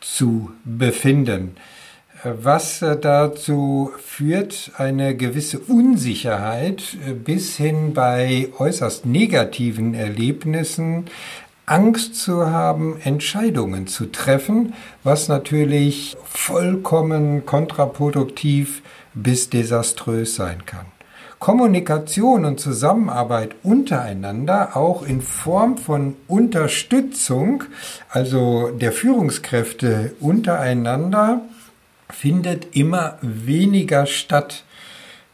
zu 0.00 0.50
befinden 0.64 1.56
was 2.24 2.82
äh, 2.82 2.96
dazu 2.96 3.92
führt, 3.98 4.72
eine 4.76 5.16
gewisse 5.16 5.58
Unsicherheit 5.58 6.96
äh, 7.06 7.12
bis 7.12 7.56
hin 7.56 7.94
bei 7.94 8.48
äußerst 8.58 9.06
negativen 9.06 9.94
Erlebnissen, 9.94 11.06
Angst 11.66 12.16
zu 12.16 12.50
haben, 12.50 13.00
Entscheidungen 13.02 13.86
zu 13.86 14.06
treffen, 14.06 14.74
was 15.04 15.28
natürlich 15.28 16.16
vollkommen 16.24 17.46
kontraproduktiv 17.46 18.82
bis 19.14 19.50
desaströs 19.50 20.34
sein 20.34 20.66
kann. 20.66 20.86
Kommunikation 21.42 22.44
und 22.44 22.60
Zusammenarbeit 22.60 23.56
untereinander, 23.64 24.76
auch 24.76 25.02
in 25.02 25.20
Form 25.20 25.76
von 25.76 26.14
Unterstützung, 26.28 27.64
also 28.08 28.68
der 28.68 28.92
Führungskräfte 28.92 30.14
untereinander, 30.20 31.40
findet 32.08 32.76
immer 32.76 33.18
weniger 33.22 34.06
statt. 34.06 34.62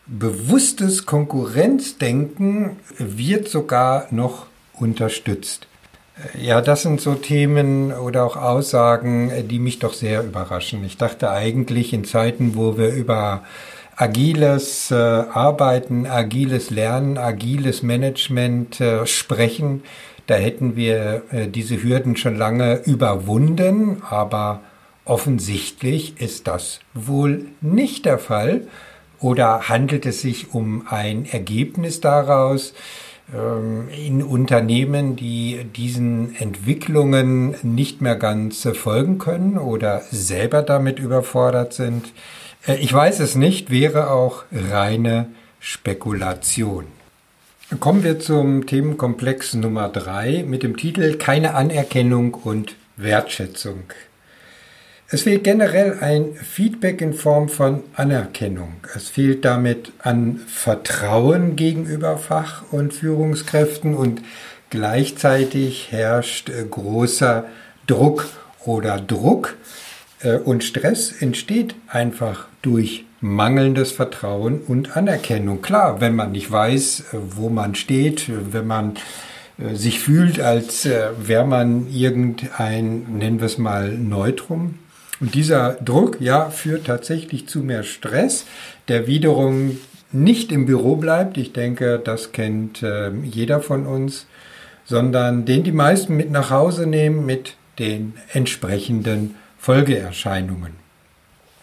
Bewusstes 0.06 1.04
Konkurrenzdenken 1.04 2.76
wird 2.96 3.50
sogar 3.50 4.06
noch 4.10 4.46
unterstützt. 4.72 5.66
Ja, 6.40 6.62
das 6.62 6.82
sind 6.82 7.02
so 7.02 7.16
Themen 7.16 7.92
oder 7.92 8.24
auch 8.24 8.36
Aussagen, 8.36 9.30
die 9.46 9.58
mich 9.58 9.78
doch 9.78 9.92
sehr 9.92 10.24
überraschen. 10.24 10.82
Ich 10.84 10.96
dachte 10.96 11.30
eigentlich 11.30 11.92
in 11.92 12.06
Zeiten, 12.06 12.56
wo 12.56 12.78
wir 12.78 12.94
über 12.94 13.42
agiles 13.98 14.90
äh, 14.90 14.94
Arbeiten, 14.94 16.06
agiles 16.06 16.70
Lernen, 16.70 17.18
agiles 17.18 17.82
Management 17.82 18.80
äh, 18.80 19.06
sprechen, 19.06 19.82
da 20.26 20.34
hätten 20.34 20.76
wir 20.76 21.22
äh, 21.30 21.48
diese 21.48 21.82
Hürden 21.82 22.16
schon 22.16 22.36
lange 22.36 22.82
überwunden, 22.84 24.02
aber 24.08 24.60
Offensichtlich 25.08 26.20
ist 26.20 26.46
das 26.48 26.80
wohl 26.92 27.46
nicht 27.62 28.04
der 28.04 28.18
Fall. 28.18 28.68
Oder 29.20 29.70
handelt 29.70 30.04
es 30.04 30.20
sich 30.20 30.52
um 30.52 30.86
ein 30.86 31.24
Ergebnis 31.24 32.02
daraus 32.02 32.74
ähm, 33.34 33.88
in 33.88 34.22
Unternehmen, 34.22 35.16
die 35.16 35.64
diesen 35.74 36.36
Entwicklungen 36.36 37.54
nicht 37.62 38.02
mehr 38.02 38.16
ganz 38.16 38.68
folgen 38.74 39.16
können 39.16 39.56
oder 39.56 40.02
selber 40.10 40.60
damit 40.60 40.98
überfordert 40.98 41.72
sind? 41.72 42.12
Äh, 42.66 42.76
ich 42.76 42.92
weiß 42.92 43.20
es 43.20 43.34
nicht, 43.34 43.70
wäre 43.70 44.10
auch 44.10 44.44
reine 44.52 45.26
Spekulation. 45.60 46.86
Kommen 47.80 48.02
wir 48.02 48.18
zum 48.18 48.66
Themenkomplex 48.66 49.54
Nummer 49.54 49.90
drei 49.90 50.42
mit 50.46 50.62
dem 50.62 50.76
Titel 50.78 51.18
Keine 51.18 51.54
Anerkennung 51.54 52.32
und 52.32 52.76
Wertschätzung. 52.96 53.84
Es 55.10 55.22
fehlt 55.22 55.44
generell 55.44 55.98
ein 56.00 56.34
Feedback 56.34 57.00
in 57.00 57.14
Form 57.14 57.48
von 57.48 57.82
Anerkennung. 57.94 58.74
Es 58.94 59.08
fehlt 59.08 59.44
damit 59.44 59.92
an 60.00 60.40
Vertrauen 60.46 61.56
gegenüber 61.56 62.18
Fach- 62.18 62.62
und 62.72 62.92
Führungskräften 62.92 63.94
und 63.94 64.22
gleichzeitig 64.70 65.92
herrscht 65.92 66.50
äh, 66.50 66.64
großer 66.70 67.46
Druck 67.86 68.28
oder 68.64 69.00
Druck 69.00 69.56
und 70.44 70.64
Stress 70.64 71.12
entsteht 71.20 71.74
einfach 71.86 72.46
durch 72.62 73.04
mangelndes 73.20 73.92
Vertrauen 73.92 74.60
und 74.60 74.96
Anerkennung. 74.96 75.62
Klar, 75.62 76.00
wenn 76.00 76.16
man 76.16 76.32
nicht 76.32 76.50
weiß, 76.50 77.00
äh, 77.12 77.16
wo 77.36 77.48
man 77.48 77.74
steht, 77.74 78.30
wenn 78.52 78.66
man 78.66 78.94
sich 79.72 79.98
fühlt, 79.98 80.40
als 80.40 80.88
wäre 81.18 81.44
man 81.44 81.88
irgendein, 81.90 83.18
nennen 83.18 83.40
wir 83.40 83.46
es 83.46 83.58
mal, 83.58 83.90
Neutrum, 83.90 84.78
und 85.20 85.34
dieser 85.34 85.72
Druck, 85.84 86.20
ja, 86.20 86.50
führt 86.50 86.86
tatsächlich 86.86 87.48
zu 87.48 87.60
mehr 87.60 87.82
Stress, 87.82 88.46
der 88.86 89.06
wiederum 89.06 89.78
nicht 90.12 90.52
im 90.52 90.66
Büro 90.66 90.96
bleibt. 90.96 91.36
Ich 91.36 91.52
denke, 91.52 92.00
das 92.02 92.32
kennt 92.32 92.82
äh, 92.82 93.10
jeder 93.24 93.60
von 93.60 93.86
uns, 93.86 94.26
sondern 94.84 95.44
den 95.44 95.64
die 95.64 95.72
meisten 95.72 96.16
mit 96.16 96.30
nach 96.30 96.50
Hause 96.50 96.86
nehmen 96.86 97.26
mit 97.26 97.56
den 97.78 98.14
entsprechenden 98.32 99.34
Folgeerscheinungen. 99.68 100.72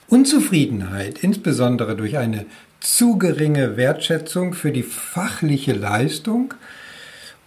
Unzufriedenheit, 0.10 1.24
insbesondere 1.24 1.96
durch 1.96 2.20
eine 2.20 2.46
zu 2.80 3.18
geringe 3.18 3.78
Wertschätzung 3.78 4.54
für 4.54 4.72
die 4.72 4.84
fachliche 4.84 5.74
Leistung 5.74 6.54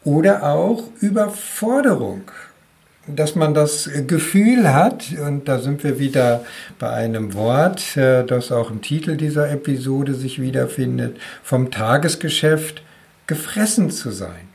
oder 0.02 0.42
auch 0.42 0.82
Überforderung. 0.98 2.22
Dass 3.06 3.36
man 3.36 3.54
das 3.54 3.88
Gefühl 4.08 4.74
hat, 4.74 5.04
und 5.24 5.46
da 5.46 5.60
sind 5.60 5.84
wir 5.84 6.00
wieder 6.00 6.44
bei 6.80 6.90
einem 6.90 7.34
Wort, 7.34 7.96
äh, 7.96 8.24
das 8.24 8.50
auch 8.50 8.72
im 8.72 8.82
Titel 8.82 9.16
dieser 9.16 9.48
Episode 9.52 10.14
sich 10.14 10.42
wiederfindet, 10.42 11.18
vom 11.44 11.70
Tagesgeschäft 11.70 12.82
gefressen 13.28 13.92
zu 13.92 14.10
sein. 14.10 14.48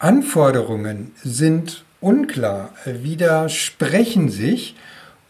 Anforderungen 0.00 1.12
sind 1.24 1.82
unklar, 2.02 2.74
widersprechen 2.84 4.28
sich 4.28 4.74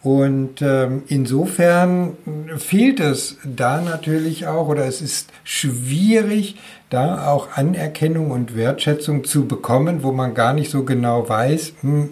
und 0.02 0.62
ähm, 0.62 1.02
insofern 1.08 2.16
fehlt 2.56 3.00
es 3.00 3.36
da 3.44 3.82
natürlich 3.82 4.46
auch, 4.46 4.68
oder 4.68 4.86
es 4.86 5.02
ist 5.02 5.30
schwierig, 5.44 6.56
da 6.88 7.26
auch 7.28 7.48
Anerkennung 7.54 8.30
und 8.30 8.56
Wertschätzung 8.56 9.24
zu 9.24 9.46
bekommen, 9.46 10.02
wo 10.02 10.12
man 10.12 10.32
gar 10.32 10.54
nicht 10.54 10.70
so 10.70 10.84
genau 10.84 11.28
weiß, 11.28 11.74
hm, 11.82 12.10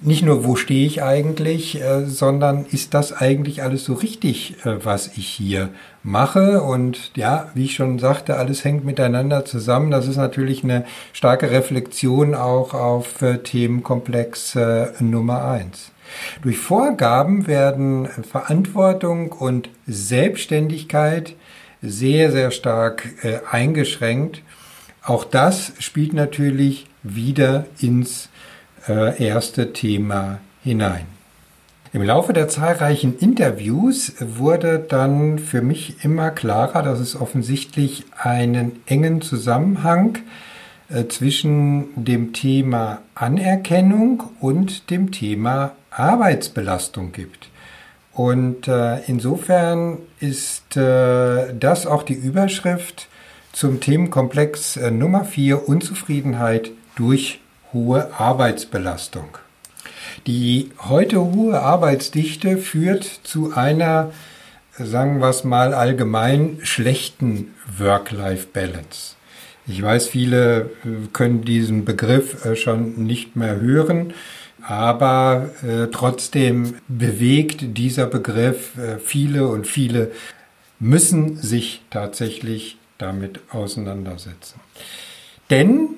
nicht 0.00 0.22
nur, 0.22 0.44
wo 0.44 0.56
stehe 0.56 0.86
ich 0.86 1.02
eigentlich, 1.02 1.80
äh, 1.80 2.04
sondern 2.04 2.66
ist 2.70 2.92
das 2.92 3.12
eigentlich 3.12 3.62
alles 3.62 3.84
so 3.84 3.94
richtig, 3.94 4.56
äh, 4.64 4.84
was 4.84 5.16
ich 5.16 5.26
hier 5.26 5.70
mache? 6.02 6.62
Und 6.62 7.12
ja, 7.16 7.50
wie 7.54 7.64
ich 7.64 7.74
schon 7.74 7.98
sagte, 7.98 8.36
alles 8.36 8.64
hängt 8.64 8.84
miteinander 8.84 9.46
zusammen. 9.46 9.90
Das 9.90 10.06
ist 10.06 10.16
natürlich 10.16 10.62
eine 10.62 10.84
starke 11.14 11.50
Reflexion 11.50 12.34
auch 12.34 12.74
auf 12.74 13.22
äh, 13.22 13.38
Themenkomplex 13.38 14.56
äh, 14.56 14.88
Nummer 15.00 15.44
eins. 15.44 15.93
Durch 16.42 16.58
Vorgaben 16.58 17.46
werden 17.46 18.06
Verantwortung 18.06 19.32
und 19.32 19.68
Selbstständigkeit 19.86 21.34
sehr, 21.82 22.32
sehr 22.32 22.50
stark 22.50 23.08
äh, 23.22 23.40
eingeschränkt. 23.50 24.42
Auch 25.02 25.24
das 25.24 25.72
spielt 25.78 26.12
natürlich 26.14 26.86
wieder 27.02 27.66
ins 27.80 28.30
äh, 28.88 29.22
erste 29.22 29.72
Thema 29.72 30.40
hinein. 30.62 31.06
Im 31.92 32.02
Laufe 32.02 32.32
der 32.32 32.48
zahlreichen 32.48 33.18
Interviews 33.18 34.14
wurde 34.18 34.78
dann 34.80 35.38
für 35.38 35.62
mich 35.62 36.04
immer 36.04 36.30
klarer, 36.30 36.82
dass 36.82 36.98
es 36.98 37.14
offensichtlich 37.14 38.04
einen 38.18 38.80
engen 38.86 39.20
Zusammenhang 39.20 40.16
äh, 40.16 40.20
zwischen 41.08 42.04
dem 42.04 42.32
Thema 42.32 43.00
Anerkennung 43.14 44.22
und 44.40 44.90
dem 44.90 45.12
Thema 45.12 45.72
Arbeitsbelastung 45.90 47.12
gibt. 47.12 47.48
Und 48.12 48.68
äh, 48.68 49.00
insofern 49.06 49.98
ist 50.20 50.76
äh, 50.76 51.52
das 51.58 51.86
auch 51.86 52.04
die 52.04 52.14
Überschrift 52.14 53.08
zum 53.52 53.80
Themenkomplex 53.80 54.76
äh, 54.76 54.90
Nummer 54.90 55.24
4 55.24 55.68
Unzufriedenheit 55.68 56.70
durch 56.94 57.40
hohe 57.72 58.12
Arbeitsbelastung. 58.18 59.38
Die 60.28 60.70
heute 60.88 61.20
hohe 61.20 61.60
Arbeitsdichte 61.60 62.56
führt 62.56 63.04
zu 63.24 63.52
einer, 63.54 64.12
sagen 64.78 65.20
wir 65.20 65.28
es 65.28 65.42
mal 65.42 65.74
allgemein, 65.74 66.58
schlechten 66.62 67.52
Work-Life-Balance. 67.78 69.16
Ich 69.66 69.82
weiß, 69.82 70.08
viele 70.08 70.70
äh, 70.84 71.08
können 71.12 71.42
diesen 71.42 71.84
Begriff 71.84 72.44
äh, 72.44 72.56
schon 72.56 73.04
nicht 73.04 73.36
mehr 73.36 73.60
hören. 73.60 74.12
Aber 74.66 75.50
äh, 75.62 75.88
trotzdem 75.90 76.74
bewegt 76.88 77.76
dieser 77.76 78.06
Begriff 78.06 78.72
viele 79.04 79.46
und 79.48 79.66
viele 79.66 80.10
müssen 80.80 81.36
sich 81.36 81.82
tatsächlich 81.90 82.78
damit 82.96 83.40
auseinandersetzen. 83.50 84.60
Denn, 85.50 85.88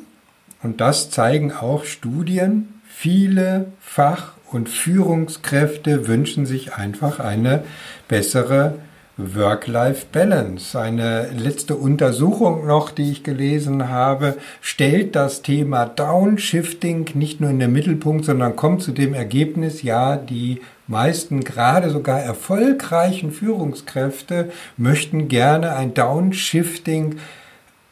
und 0.64 0.80
das 0.80 1.11
zeigen 1.11 1.52
auch 1.52 1.85
Studien, 1.85 2.80
viele 2.88 3.73
Fach- 3.80 4.32
und 4.50 4.69
Führungskräfte 4.69 6.08
wünschen 6.08 6.45
sich 6.45 6.75
einfach 6.75 7.21
eine 7.21 7.62
bessere 8.08 8.78
Work-Life-Balance. 9.18 10.78
Eine 10.78 11.30
letzte 11.30 11.76
Untersuchung 11.76 12.66
noch, 12.66 12.90
die 12.90 13.10
ich 13.10 13.22
gelesen 13.22 13.88
habe, 13.88 14.36
stellt 14.60 15.16
das 15.16 15.42
Thema 15.42 15.86
Downshifting 15.86 17.10
nicht 17.14 17.40
nur 17.40 17.50
in 17.50 17.58
den 17.58 17.72
Mittelpunkt, 17.72 18.26
sondern 18.26 18.56
kommt 18.56 18.82
zu 18.82 18.92
dem 18.92 19.14
Ergebnis, 19.14 19.82
ja, 19.82 20.16
die 20.16 20.60
meisten, 20.86 21.42
gerade 21.44 21.90
sogar 21.90 22.20
erfolgreichen 22.20 23.32
Führungskräfte 23.32 24.50
möchten 24.76 25.28
gerne 25.28 25.74
ein 25.74 25.94
Downshifting 25.94 27.16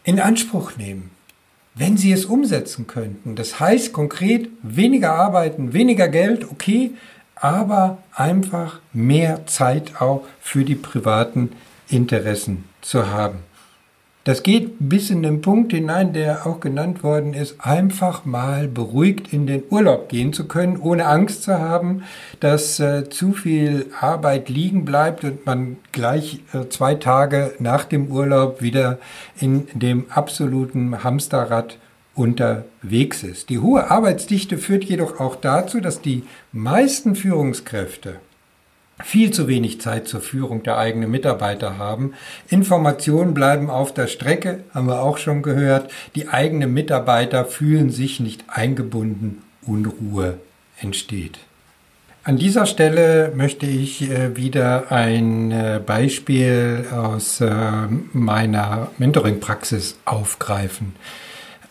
in 0.05 0.21
Anspruch 0.21 0.77
nehmen. 0.77 1.11
Wenn 1.75 1.97
sie 1.97 2.13
es 2.13 2.25
umsetzen 2.25 2.87
könnten, 2.87 3.35
das 3.35 3.59
heißt 3.59 3.93
konkret 3.93 4.49
weniger 4.63 5.15
arbeiten, 5.15 5.73
weniger 5.73 6.07
Geld, 6.07 6.49
okay, 6.49 6.93
aber 7.45 7.99
einfach 8.15 8.81
mehr 8.95 9.45
Zeit 9.45 10.01
auch 10.01 10.23
für 10.41 10.65
die 10.65 10.77
privaten 10.77 11.53
Interessen 11.91 12.65
zu 12.81 13.11
haben. 13.11 13.41
Das 14.25 14.43
geht 14.43 14.77
bis 14.79 15.11
in 15.11 15.23
den 15.23 15.43
Punkt 15.43 15.73
hinein, 15.75 16.15
der 16.15 16.47
auch 16.47 16.61
genannt 16.61 17.03
worden 17.03 17.35
ist, 17.35 17.57
einfach 17.59 18.25
mal 18.25 18.67
beruhigt 18.67 19.35
in 19.35 19.47
den 19.47 19.63
Urlaub 19.69 20.09
gehen 20.09 20.33
zu 20.33 20.49
können, 20.49 20.79
ohne 20.79 21.05
Angst 21.05 21.43
zu 21.43 21.59
haben, 21.59 22.05
dass 22.41 22.81
äh, 22.81 23.11
zu 23.11 23.35
viel 23.35 23.91
Arbeit 24.01 24.49
liegen 24.49 24.87
bleibt 24.87 25.23
und 25.25 25.45
man 25.45 25.77
gleich 25.93 26.41
äh, 26.55 26.71
zwei 26.71 26.95
Tage 26.95 27.53
nach 27.59 27.85
dem 27.85 28.11
Urlaub 28.11 28.63
wieder 28.63 28.99
in 29.39 29.69
dem 29.75 30.07
absoluten 30.09 31.05
Hamsterrad 31.05 31.77
unterwegs 32.15 33.23
ist. 33.23 33.49
Die 33.49 33.59
hohe 33.59 33.91
Arbeitsdichte 33.91 34.59
führt 34.59 34.85
jedoch 34.85 35.21
auch 35.21 35.37
dazu, 35.37 35.81
dass 35.81 36.01
die 36.01 36.23
meisten 36.53 37.17
Führungskräfte 37.17 38.17
viel 39.03 39.33
zu 39.33 39.49
wenig 39.49 39.81
Zeit 39.81 40.07
zur 40.07 40.21
Führung 40.21 40.63
der 40.63 40.79
eigenen 40.79 41.11
Mitarbeiter 41.11 41.79
haben. 41.79 42.15
Informationen 42.49 43.35
bleiben 43.35 43.69
auf 43.69 43.93
der 43.93 44.07
Strecke, 44.07 44.61
haben 44.73 44.87
wir 44.87 45.03
auch 45.03 45.19
schon 45.19 45.43
gehört. 45.43 45.91
Die 46.15 46.29
eigenen 46.29 46.73
Mitarbeiter 46.73 47.45
fühlen 47.45 47.91
sich 47.91 48.21
nicht 48.21 48.45
eingebunden, 48.49 49.43
Unruhe 49.67 50.39
entsteht. 50.81 51.39
An 52.23 52.39
dieser 52.39 52.65
Stelle 52.65 53.33
möchte 53.35 53.67
ich 53.67 54.11
äh, 54.11 54.35
wieder 54.37 54.91
ein 54.91 55.51
äh, 55.51 55.81
Beispiel 55.85 56.87
aus 56.91 57.41
äh, 57.43 57.51
meiner 58.13 58.91
Mentoring-Praxis 58.97 59.99
aufgreifen. 60.07 60.95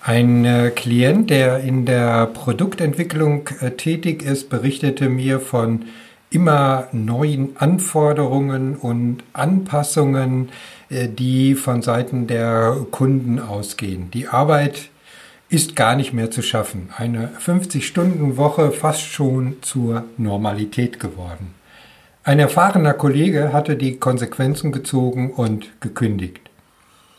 Ein 0.05 0.43
äh, 0.43 0.69
Klient, 0.69 1.29
der 1.29 1.59
in 1.59 1.85
der 1.85 2.25
Produktentwicklung 2.25 3.47
äh, 3.61 3.71
tätig 3.71 4.21
ist, 4.21 4.49
berichtete 4.49 5.07
mir 5.07 5.39
von 5.39 5.85
immer 6.29 6.89
neuen 6.91 7.55
Anforderungen 7.55 8.75
und 8.75 9.23
Anpassungen, 9.31 10.49
äh, 10.89 11.07
die 11.07 11.55
von 11.55 11.81
Seiten 11.81 12.27
der 12.27 12.85
Kunden 12.91 13.39
ausgehen. 13.39 14.11
Die 14.11 14.27
Arbeit 14.27 14.89
ist 15.47 15.77
gar 15.77 15.95
nicht 15.95 16.11
mehr 16.11 16.29
zu 16.29 16.41
schaffen. 16.41 16.89
Eine 16.97 17.29
50-Stunden-Woche 17.39 18.71
fast 18.71 19.03
schon 19.03 19.55
zur 19.61 20.03
Normalität 20.17 20.99
geworden. 20.99 21.53
Ein 22.25 22.39
erfahrener 22.39 22.93
Kollege 22.93 23.53
hatte 23.53 23.77
die 23.77 23.95
Konsequenzen 23.99 24.73
gezogen 24.73 25.31
und 25.31 25.69
gekündigt. 25.79 26.42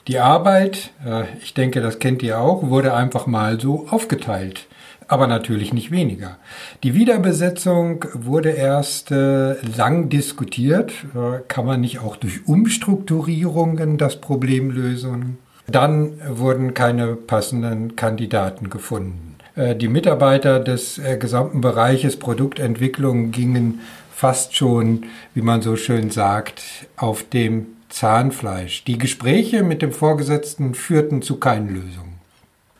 Die 0.06 0.18
Arbeit, 0.18 0.90
äh, 1.06 1.24
ich 1.42 1.54
denke, 1.54 1.80
das 1.80 1.98
kennt 1.98 2.22
ihr 2.22 2.38
auch, 2.38 2.68
wurde 2.68 2.92
einfach 2.94 3.26
mal 3.26 3.58
so 3.58 3.86
aufgeteilt, 3.88 4.66
aber 5.08 5.26
natürlich 5.26 5.72
nicht 5.72 5.90
weniger. 5.90 6.36
Die 6.82 6.94
Wiederbesetzung 6.94 8.04
wurde 8.12 8.50
erst 8.50 9.10
äh, 9.10 9.54
lang 9.62 10.10
diskutiert. 10.10 10.92
Äh, 11.14 11.40
kann 11.48 11.64
man 11.64 11.80
nicht 11.80 12.00
auch 12.00 12.16
durch 12.16 12.46
Umstrukturierungen 12.46 13.96
das 13.96 14.20
Problem 14.20 14.70
lösen? 14.70 15.38
Dann 15.66 16.20
wurden 16.28 16.74
keine 16.74 17.16
passenden 17.16 17.96
Kandidaten 17.96 18.68
gefunden. 18.68 19.30
Die 19.56 19.88
Mitarbeiter 19.88 20.58
des 20.58 21.00
gesamten 21.20 21.60
Bereiches 21.60 22.18
Produktentwicklung 22.18 23.30
gingen 23.30 23.80
fast 24.12 24.56
schon, 24.56 25.04
wie 25.32 25.42
man 25.42 25.62
so 25.62 25.76
schön 25.76 26.10
sagt, 26.10 26.62
auf 26.96 27.22
dem 27.22 27.73
Zahnfleisch. 27.94 28.82
Die 28.82 28.98
Gespräche 28.98 29.62
mit 29.62 29.80
dem 29.80 29.92
Vorgesetzten 29.92 30.74
führten 30.74 31.22
zu 31.22 31.38
keinen 31.38 31.68
Lösungen. 31.68 32.18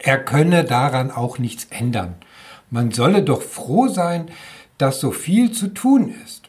Er 0.01 0.19
könne 0.19 0.65
daran 0.65 1.13
auch 1.13 1.39
nichts 1.39 1.69
ändern. 1.71 2.17
Man 2.69 2.91
solle 2.91 3.23
doch 3.23 3.41
froh 3.41 3.87
sein, 3.87 4.27
dass 4.77 4.99
so 4.99 5.13
viel 5.13 5.53
zu 5.53 5.69
tun 5.69 6.13
ist. 6.25 6.49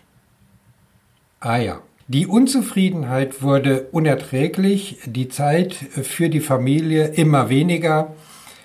Ah 1.39 1.57
ja. 1.57 1.81
Die 2.07 2.25
Unzufriedenheit 2.25 3.43
wurde 3.43 3.87
unerträglich, 3.91 4.99
die 5.05 5.29
Zeit 5.29 5.73
für 5.73 6.29
die 6.29 6.39
Familie 6.39 7.05
immer 7.07 7.49
weniger, 7.49 8.13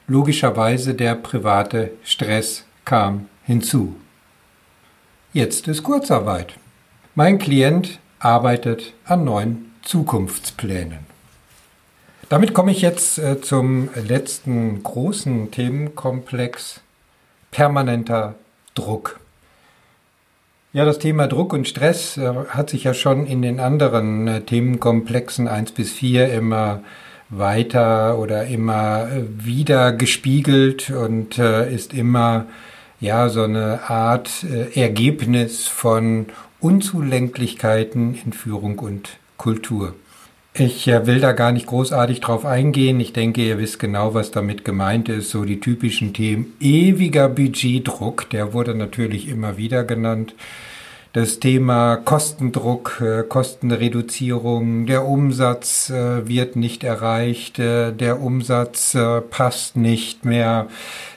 logischerweise 0.06 0.94
der 0.94 1.14
private 1.14 1.90
Stress 2.04 2.64
kam 2.84 3.26
hinzu. 3.44 3.96
Jetzt 5.32 5.68
ist 5.68 5.82
Kurzarbeit. 5.82 6.54
Mein 7.14 7.38
Klient 7.38 7.98
arbeitet 8.18 8.94
an 9.04 9.24
neuen 9.24 9.69
Zukunftsplänen. 9.90 11.00
Damit 12.28 12.54
komme 12.54 12.70
ich 12.70 12.80
jetzt 12.80 13.18
äh, 13.18 13.40
zum 13.40 13.88
letzten 13.96 14.84
großen 14.84 15.50
Themenkomplex 15.50 16.80
permanenter 17.50 18.36
Druck. 18.76 19.18
Ja, 20.72 20.84
das 20.84 21.00
Thema 21.00 21.26
Druck 21.26 21.52
und 21.52 21.66
Stress 21.66 22.16
äh, 22.18 22.32
hat 22.50 22.70
sich 22.70 22.84
ja 22.84 22.94
schon 22.94 23.26
in 23.26 23.42
den 23.42 23.58
anderen 23.58 24.28
äh, 24.28 24.42
Themenkomplexen 24.42 25.48
1 25.48 25.72
bis 25.72 25.90
4 25.90 26.32
immer 26.34 26.84
weiter 27.28 28.16
oder 28.16 28.46
immer 28.46 29.08
wieder 29.28 29.92
gespiegelt 29.92 30.90
und 30.90 31.38
ist 31.38 31.94
immer 31.94 32.46
ja 32.98 33.28
so 33.28 33.44
eine 33.44 33.88
Art 33.88 34.44
Ergebnis 34.74 35.68
von 35.68 36.26
Unzulänglichkeiten 36.58 38.18
in 38.24 38.32
Führung 38.32 38.80
und 38.80 39.10
Kultur. 39.40 39.94
Ich 40.52 40.86
äh, 40.86 41.06
will 41.06 41.18
da 41.18 41.32
gar 41.32 41.50
nicht 41.50 41.66
großartig 41.66 42.20
drauf 42.20 42.44
eingehen. 42.44 43.00
Ich 43.00 43.14
denke, 43.14 43.40
ihr 43.40 43.56
wisst 43.56 43.78
genau, 43.78 44.12
was 44.12 44.30
damit 44.32 44.66
gemeint 44.66 45.08
ist. 45.08 45.30
So 45.30 45.46
die 45.46 45.60
typischen 45.60 46.12
Themen. 46.12 46.52
Ewiger 46.60 47.30
Budgetdruck, 47.30 48.28
der 48.28 48.52
wurde 48.52 48.74
natürlich 48.74 49.28
immer 49.28 49.56
wieder 49.56 49.84
genannt 49.84 50.34
das 51.12 51.40
Thema 51.40 51.96
Kostendruck, 51.96 53.02
äh, 53.04 53.24
Kostenreduzierung, 53.24 54.86
der 54.86 55.04
Umsatz 55.04 55.90
äh, 55.90 56.28
wird 56.28 56.54
nicht 56.54 56.84
erreicht, 56.84 57.58
äh, 57.58 57.92
der 57.92 58.20
Umsatz 58.20 58.96
passt 59.30 59.76
nicht 59.76 60.24
mehr, 60.24 60.68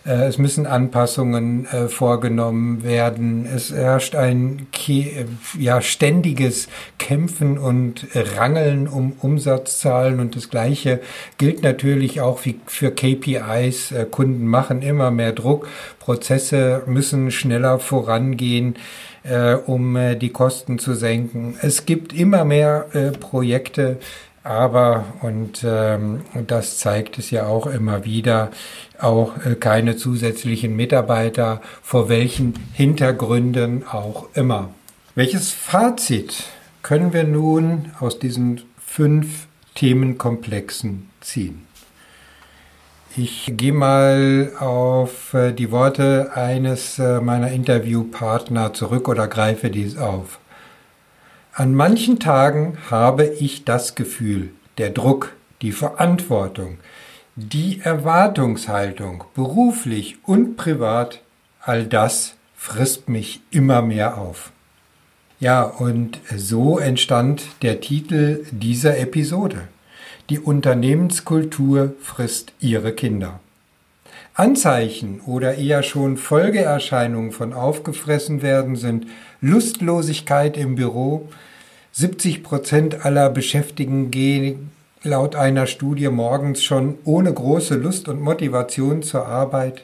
es 0.06 0.38
müssen 0.38 0.66
Anpassungen 0.66 1.66
vorgenommen 1.88 2.84
werden, 2.84 3.46
es 3.46 3.72
herrscht 3.72 4.16
ein 4.16 4.68
ja, 5.58 5.82
ständiges 5.82 6.68
Kämpfen 7.00 7.58
und 7.58 8.08
Rangeln 8.14 8.90
um 8.90 9.14
Umsatzzahlen. 9.22 10.20
Und 10.20 10.36
das 10.36 10.50
Gleiche 10.50 11.00
gilt 11.38 11.64
natürlich 11.64 12.20
auch 12.20 12.40
für 12.66 12.92
KPIs. 12.92 13.94
Kunden 14.12 14.46
machen 14.46 14.82
immer 14.82 15.10
mehr 15.10 15.32
Druck, 15.32 15.70
Prozesse 16.00 16.84
müssen 16.86 17.32
schneller 17.32 17.80
vorangehen 17.80 18.76
äh, 19.24 19.54
um 19.54 19.96
äh, 19.96 20.16
die 20.16 20.30
Kosten 20.30 20.80
zu 20.80 20.94
senken. 20.94 21.58
Es 21.62 21.86
gibt 21.86 22.14
immer 22.14 22.46
mehr 22.46 22.88
äh, 22.94 23.12
Projekte, 23.12 23.98
aber, 24.44 25.06
und 25.22 25.64
ähm, 25.66 26.22
das 26.48 26.78
zeigt 26.78 27.18
es 27.18 27.32
ja 27.32 27.48
auch 27.48 27.66
immer 27.66 28.04
wieder, 28.04 28.52
auch 29.00 29.38
äh, 29.46 29.56
keine 29.56 29.96
zusätzlichen 29.96 30.76
Mitarbeiter, 30.76 31.62
vor 31.82 32.10
welchen 32.10 32.54
Hintergründen 32.74 33.88
auch 33.88 34.28
immer. 34.34 34.70
Welches 35.16 35.52
Fazit 35.52 36.44
können 36.82 37.14
wir 37.14 37.24
nun 37.24 37.92
aus 38.00 38.20
diesen 38.20 38.62
fünf 38.86 39.48
Themenkomplexen 39.76 41.10
ziehen? 41.22 41.63
Ich 43.16 43.54
gehe 43.58 43.74
mal 43.74 44.54
auf 44.58 45.36
äh, 45.36 45.52
die 45.52 45.70
Worte 45.70 46.32
eines 46.34 46.98
äh, 46.98 47.22
meiner 47.22 47.52
Interviewpartner 47.52 48.74
zurück 48.74 49.08
oder 49.08 49.28
greife 49.28 49.70
dies 49.70 49.98
auf. 49.98 50.40
An 51.54 51.76
manchen 51.76 52.20
Tagen 52.20 52.80
habe 52.90 53.26
ich 53.26 53.66
das 53.66 53.94
Gefühl, 53.94 54.50
der 54.80 54.90
Druck, 54.90 55.34
die 55.62 55.72
Verantwortung, 55.72 56.80
die 57.36 57.82
Erwartungshaltung, 57.84 59.26
beruflich 59.36 60.18
und 60.24 60.58
privat, 60.58 61.22
all 61.62 61.86
das 61.86 62.34
frisst 62.56 63.10
mich 63.10 63.42
immer 63.52 63.84
mehr 63.84 64.18
auf. 64.18 64.52
Ja, 65.40 65.62
und 65.62 66.20
so 66.36 66.80
entstand 66.80 67.44
der 67.62 67.80
Titel 67.80 68.44
dieser 68.50 68.98
Episode. 68.98 69.68
Die 70.34 70.40
Unternehmenskultur 70.40 71.94
frisst 72.02 72.54
ihre 72.60 72.92
Kinder. 72.92 73.40
Anzeichen 74.34 75.22
oder 75.28 75.60
eher 75.60 75.84
schon 75.84 76.18
Folgeerscheinungen 76.18 77.32
von 77.32 77.54
aufgefressen 77.54 78.42
werden 78.42 78.76
sind 78.76 79.06
Lustlosigkeit 79.42 80.58
im 80.58 80.74
Büro. 80.74 81.30
70 81.92 82.42
Prozent 82.42 83.06
aller 83.06 83.30
Beschäftigten 83.30 84.10
gehen 84.10 84.72
laut 85.04 85.36
einer 85.36 85.68
Studie 85.68 86.10
morgens 86.10 86.64
schon 86.64 86.98
ohne 87.04 87.32
große 87.32 87.76
Lust 87.76 88.08
und 88.08 88.20
Motivation 88.20 89.04
zur 89.04 89.28
Arbeit. 89.28 89.84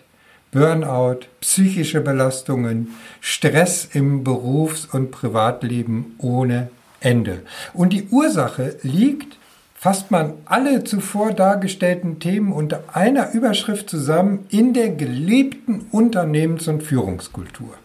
Burnout, 0.52 1.28
psychische 1.42 2.02
Belastungen, 2.02 2.96
Stress 3.22 3.88
im 3.94 4.24
Berufs- 4.24 4.88
und 4.88 5.12
Privatleben 5.12 6.16
ohne 6.18 6.72
Ende. 7.02 7.44
Und 7.76 7.94
die 7.94 8.08
Ursache 8.08 8.78
liegt 8.82 9.39
fasst 9.80 10.12
man 10.12 10.34
alle 10.44 10.84
zuvor 10.84 11.32
dargestellten 11.32 12.20
Themen 12.20 12.52
unter 12.52 12.84
einer 12.92 13.32
Überschrift 13.32 13.90
zusammen 13.90 14.46
in 14.50 14.74
der 14.74 14.90
gelebten 14.90 15.86
Unternehmens- 15.92 16.68
und 16.68 16.84
Führungskultur. 16.84 17.76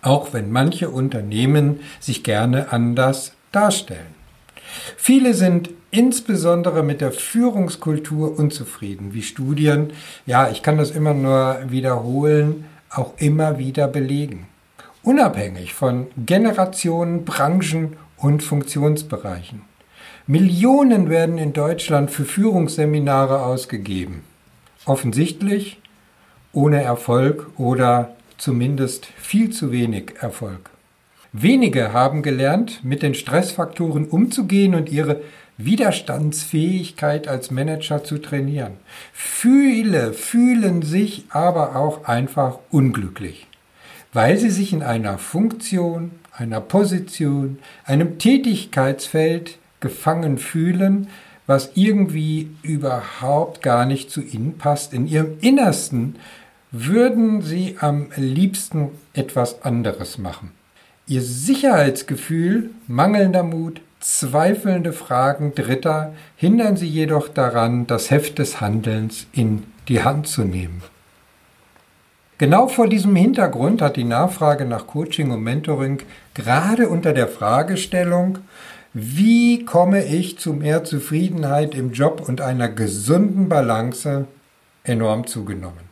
Auch 0.00 0.32
wenn 0.32 0.52
manche 0.52 0.88
Unternehmen 0.88 1.80
sich 1.98 2.22
gerne 2.22 2.70
anders 2.70 3.32
darstellen. 3.50 4.14
Viele 4.96 5.34
sind 5.34 5.70
insbesondere 5.90 6.84
mit 6.84 7.00
der 7.00 7.10
Führungskultur 7.10 8.38
unzufrieden, 8.38 9.12
wie 9.12 9.22
Studien, 9.22 9.92
ja, 10.24 10.50
ich 10.50 10.62
kann 10.62 10.78
das 10.78 10.92
immer 10.92 11.14
nur 11.14 11.58
wiederholen, 11.66 12.66
auch 12.90 13.14
immer 13.16 13.58
wieder 13.58 13.88
belegen. 13.88 14.46
Unabhängig 15.02 15.74
von 15.74 16.06
Generationen, 16.16 17.24
Branchen 17.24 17.96
und 18.18 18.44
Funktionsbereichen. 18.44 19.62
Millionen 20.28 21.08
werden 21.08 21.38
in 21.38 21.52
Deutschland 21.52 22.10
für 22.10 22.24
Führungsseminare 22.24 23.44
ausgegeben. 23.44 24.24
Offensichtlich 24.84 25.80
ohne 26.52 26.82
Erfolg 26.82 27.46
oder 27.58 28.16
zumindest 28.36 29.06
viel 29.06 29.50
zu 29.50 29.70
wenig 29.70 30.14
Erfolg. 30.20 30.70
Wenige 31.32 31.92
haben 31.92 32.22
gelernt, 32.22 32.82
mit 32.82 33.02
den 33.02 33.14
Stressfaktoren 33.14 34.06
umzugehen 34.06 34.74
und 34.74 34.90
ihre 34.90 35.20
Widerstandsfähigkeit 35.58 37.28
als 37.28 37.52
Manager 37.52 38.02
zu 38.02 38.18
trainieren. 38.18 38.72
Viele 39.12 40.12
fühlen 40.12 40.82
sich 40.82 41.26
aber 41.28 41.76
auch 41.76 42.04
einfach 42.06 42.58
unglücklich, 42.72 43.46
weil 44.12 44.38
sie 44.38 44.50
sich 44.50 44.72
in 44.72 44.82
einer 44.82 45.18
Funktion, 45.18 46.10
einer 46.32 46.60
Position, 46.60 47.60
einem 47.84 48.18
Tätigkeitsfeld 48.18 49.58
gefangen 49.80 50.38
fühlen, 50.38 51.08
was 51.46 51.70
irgendwie 51.74 52.50
überhaupt 52.62 53.62
gar 53.62 53.86
nicht 53.86 54.10
zu 54.10 54.20
ihnen 54.20 54.58
passt. 54.58 54.92
In 54.92 55.06
ihrem 55.06 55.38
Innersten 55.40 56.16
würden 56.72 57.42
sie 57.42 57.76
am 57.80 58.08
liebsten 58.16 58.90
etwas 59.14 59.62
anderes 59.62 60.18
machen. 60.18 60.50
Ihr 61.06 61.22
Sicherheitsgefühl, 61.22 62.70
mangelnder 62.88 63.44
Mut, 63.44 63.80
zweifelnde 64.00 64.92
Fragen 64.92 65.54
Dritter 65.54 66.12
hindern 66.36 66.76
sie 66.76 66.88
jedoch 66.88 67.28
daran, 67.28 67.86
das 67.86 68.10
Heft 68.10 68.38
des 68.38 68.60
Handelns 68.60 69.26
in 69.32 69.62
die 69.88 70.02
Hand 70.02 70.26
zu 70.26 70.42
nehmen. 70.42 70.82
Genau 72.38 72.68
vor 72.68 72.86
diesem 72.86 73.16
Hintergrund 73.16 73.80
hat 73.80 73.96
die 73.96 74.04
Nachfrage 74.04 74.66
nach 74.66 74.86
Coaching 74.86 75.30
und 75.30 75.42
Mentoring 75.42 76.00
gerade 76.34 76.88
unter 76.88 77.14
der 77.14 77.28
Fragestellung, 77.28 78.40
wie 78.98 79.66
komme 79.66 80.06
ich 80.06 80.38
zu 80.38 80.54
mehr 80.54 80.82
Zufriedenheit 80.82 81.74
im 81.74 81.92
Job 81.92 82.26
und 82.26 82.40
einer 82.40 82.70
gesunden 82.70 83.46
Balance 83.46 84.26
enorm 84.84 85.26
zugenommen? 85.26 85.84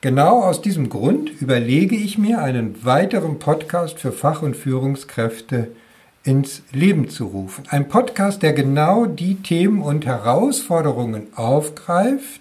Genau 0.00 0.40
aus 0.40 0.62
diesem 0.62 0.88
Grund 0.88 1.28
überlege 1.42 1.96
ich 1.96 2.16
mir, 2.16 2.40
einen 2.40 2.82
weiteren 2.82 3.38
Podcast 3.38 3.98
für 3.98 4.10
Fach- 4.10 4.40
und 4.40 4.56
Führungskräfte 4.56 5.72
ins 6.22 6.62
Leben 6.72 7.10
zu 7.10 7.26
rufen. 7.26 7.64
Ein 7.68 7.88
Podcast, 7.88 8.42
der 8.42 8.54
genau 8.54 9.04
die 9.04 9.42
Themen 9.42 9.82
und 9.82 10.06
Herausforderungen 10.06 11.26
aufgreift, 11.36 12.40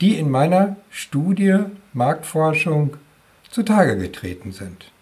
die 0.00 0.16
in 0.16 0.30
meiner 0.30 0.76
Studie 0.90 1.56
Marktforschung 1.92 2.96
zutage 3.50 3.98
getreten 3.98 4.52
sind. 4.52 4.92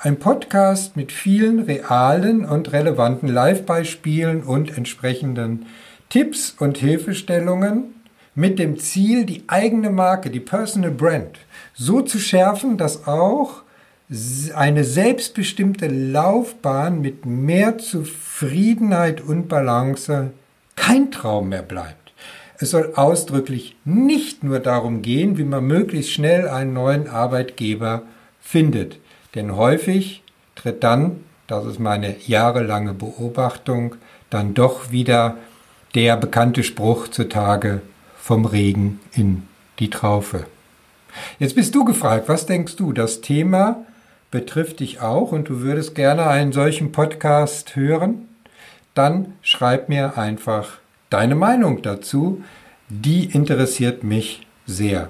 Ein 0.00 0.18
Podcast 0.18 0.96
mit 0.96 1.10
vielen 1.10 1.60
realen 1.60 2.44
und 2.44 2.72
relevanten 2.72 3.28
Live-Beispielen 3.28 4.42
und 4.42 4.76
entsprechenden 4.76 5.66
Tipps 6.08 6.54
und 6.58 6.78
Hilfestellungen 6.78 7.94
mit 8.34 8.58
dem 8.58 8.78
Ziel, 8.78 9.24
die 9.24 9.42
eigene 9.48 9.90
Marke, 9.90 10.30
die 10.30 10.40
Personal 10.40 10.92
Brand, 10.92 11.38
so 11.74 12.00
zu 12.00 12.18
schärfen, 12.18 12.78
dass 12.78 13.08
auch 13.08 13.62
eine 14.54 14.84
selbstbestimmte 14.84 15.88
Laufbahn 15.88 17.00
mit 17.00 17.26
mehr 17.26 17.78
Zufriedenheit 17.78 19.20
und 19.20 19.48
Balance 19.48 20.30
kein 20.76 21.10
Traum 21.10 21.48
mehr 21.48 21.62
bleibt. 21.62 22.12
Es 22.60 22.70
soll 22.70 22.92
ausdrücklich 22.94 23.76
nicht 23.84 24.44
nur 24.44 24.60
darum 24.60 25.02
gehen, 25.02 25.36
wie 25.38 25.44
man 25.44 25.66
möglichst 25.66 26.12
schnell 26.12 26.48
einen 26.48 26.72
neuen 26.72 27.08
Arbeitgeber 27.08 28.02
findet. 28.40 28.98
Denn 29.34 29.56
häufig 29.56 30.22
tritt 30.54 30.82
dann, 30.82 31.24
das 31.46 31.64
ist 31.64 31.78
meine 31.78 32.16
jahrelange 32.26 32.94
Beobachtung, 32.94 33.96
dann 34.30 34.54
doch 34.54 34.90
wieder 34.90 35.36
der 35.94 36.16
bekannte 36.16 36.62
Spruch 36.62 37.08
zutage 37.08 37.80
vom 38.16 38.44
Regen 38.44 39.00
in 39.12 39.44
die 39.78 39.90
Traufe. 39.90 40.46
Jetzt 41.38 41.54
bist 41.54 41.74
du 41.74 41.84
gefragt, 41.84 42.28
was 42.28 42.46
denkst 42.46 42.76
du? 42.76 42.92
Das 42.92 43.20
Thema 43.20 43.84
betrifft 44.30 44.80
dich 44.80 45.00
auch 45.00 45.32
und 45.32 45.48
du 45.48 45.60
würdest 45.60 45.94
gerne 45.94 46.26
einen 46.26 46.52
solchen 46.52 46.92
Podcast 46.92 47.76
hören? 47.76 48.28
Dann 48.94 49.34
schreib 49.42 49.88
mir 49.88 50.18
einfach 50.18 50.78
deine 51.08 51.34
Meinung 51.34 51.82
dazu. 51.82 52.42
Die 52.88 53.24
interessiert 53.24 54.04
mich 54.04 54.46
sehr. 54.66 55.08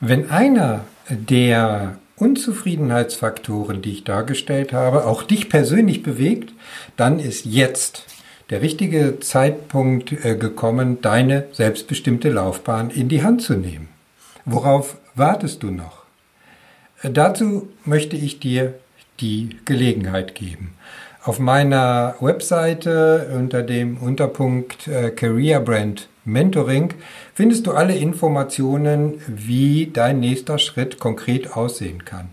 Wenn 0.00 0.30
einer 0.30 0.84
der 1.08 1.98
Unzufriedenheitsfaktoren, 2.18 3.82
die 3.82 3.92
ich 3.92 4.04
dargestellt 4.04 4.72
habe, 4.72 5.04
auch 5.04 5.22
dich 5.22 5.48
persönlich 5.48 6.02
bewegt, 6.02 6.52
dann 6.96 7.18
ist 7.18 7.44
jetzt 7.44 8.04
der 8.50 8.62
richtige 8.62 9.20
Zeitpunkt 9.20 10.12
äh, 10.24 10.36
gekommen, 10.36 11.00
deine 11.02 11.46
selbstbestimmte 11.52 12.30
Laufbahn 12.30 12.90
in 12.90 13.08
die 13.08 13.22
Hand 13.22 13.42
zu 13.42 13.54
nehmen. 13.54 13.88
Worauf 14.44 14.96
wartest 15.14 15.62
du 15.62 15.70
noch? 15.70 16.04
Äh, 17.02 17.10
dazu 17.10 17.68
möchte 17.84 18.16
ich 18.16 18.40
dir 18.40 18.74
die 19.20 19.56
Gelegenheit 19.64 20.34
geben. 20.34 20.74
Auf 21.24 21.38
meiner 21.38 22.14
Webseite 22.20 23.32
unter 23.34 23.62
dem 23.62 23.96
Unterpunkt 23.96 24.86
äh, 24.86 25.10
Career 25.10 25.60
Brand 25.60 26.08
Mentoring 26.26 26.92
findest 27.34 27.66
du 27.66 27.72
alle 27.72 27.96
Informationen, 27.96 29.14
wie 29.26 29.90
dein 29.92 30.20
nächster 30.20 30.58
Schritt 30.58 30.98
konkret 30.98 31.56
aussehen 31.56 32.04
kann. 32.04 32.28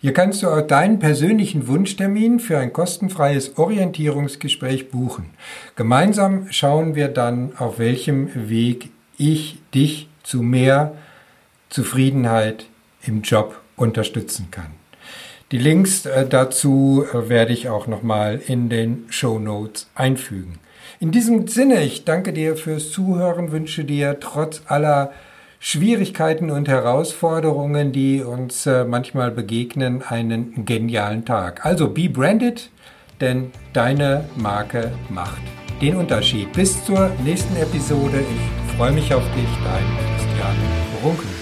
Hier 0.00 0.12
kannst 0.12 0.42
du 0.42 0.48
auch 0.48 0.60
deinen 0.60 1.00
persönlichen 1.00 1.66
Wunschtermin 1.66 2.38
für 2.38 2.58
ein 2.58 2.72
kostenfreies 2.72 3.58
Orientierungsgespräch 3.58 4.90
buchen. 4.90 5.30
Gemeinsam 5.74 6.46
schauen 6.50 6.94
wir 6.94 7.08
dann, 7.08 7.52
auf 7.58 7.80
welchem 7.80 8.48
Weg 8.48 8.90
ich 9.16 9.58
dich 9.74 10.08
zu 10.22 10.42
mehr 10.42 10.94
Zufriedenheit 11.68 12.66
im 13.04 13.22
Job 13.22 13.60
unterstützen 13.76 14.48
kann. 14.52 14.70
Die 15.50 15.58
Links 15.58 16.04
äh, 16.04 16.28
dazu 16.28 17.04
äh, 17.10 17.28
werde 17.28 17.52
ich 17.52 17.68
auch 17.68 17.86
nochmal 17.86 18.40
in 18.46 18.68
den 18.68 19.06
Show 19.08 19.38
Notes 19.38 19.88
einfügen. 19.94 20.58
In 21.00 21.12
diesem 21.12 21.46
Sinne, 21.46 21.84
ich 21.84 22.04
danke 22.04 22.32
dir 22.32 22.56
fürs 22.56 22.90
Zuhören, 22.90 23.52
wünsche 23.52 23.84
dir 23.84 24.18
trotz 24.18 24.62
aller 24.66 25.12
Schwierigkeiten 25.60 26.50
und 26.50 26.66
Herausforderungen, 26.66 27.92
die 27.92 28.22
uns 28.22 28.66
äh, 28.66 28.84
manchmal 28.84 29.30
begegnen, 29.30 30.02
einen 30.02 30.64
genialen 30.64 31.24
Tag. 31.24 31.64
Also 31.64 31.90
be 31.90 32.08
branded, 32.08 32.70
denn 33.20 33.52
deine 33.72 34.24
Marke 34.36 34.92
macht 35.08 35.42
den 35.80 35.94
Unterschied. 35.94 36.52
Bis 36.52 36.84
zur 36.84 37.10
nächsten 37.24 37.56
Episode. 37.56 38.20
Ich 38.20 38.76
freue 38.76 38.92
mich 38.92 39.14
auf 39.14 39.24
dich, 39.34 39.48
dein 39.64 40.16
Christian 40.16 40.56
Runkel. 41.04 41.37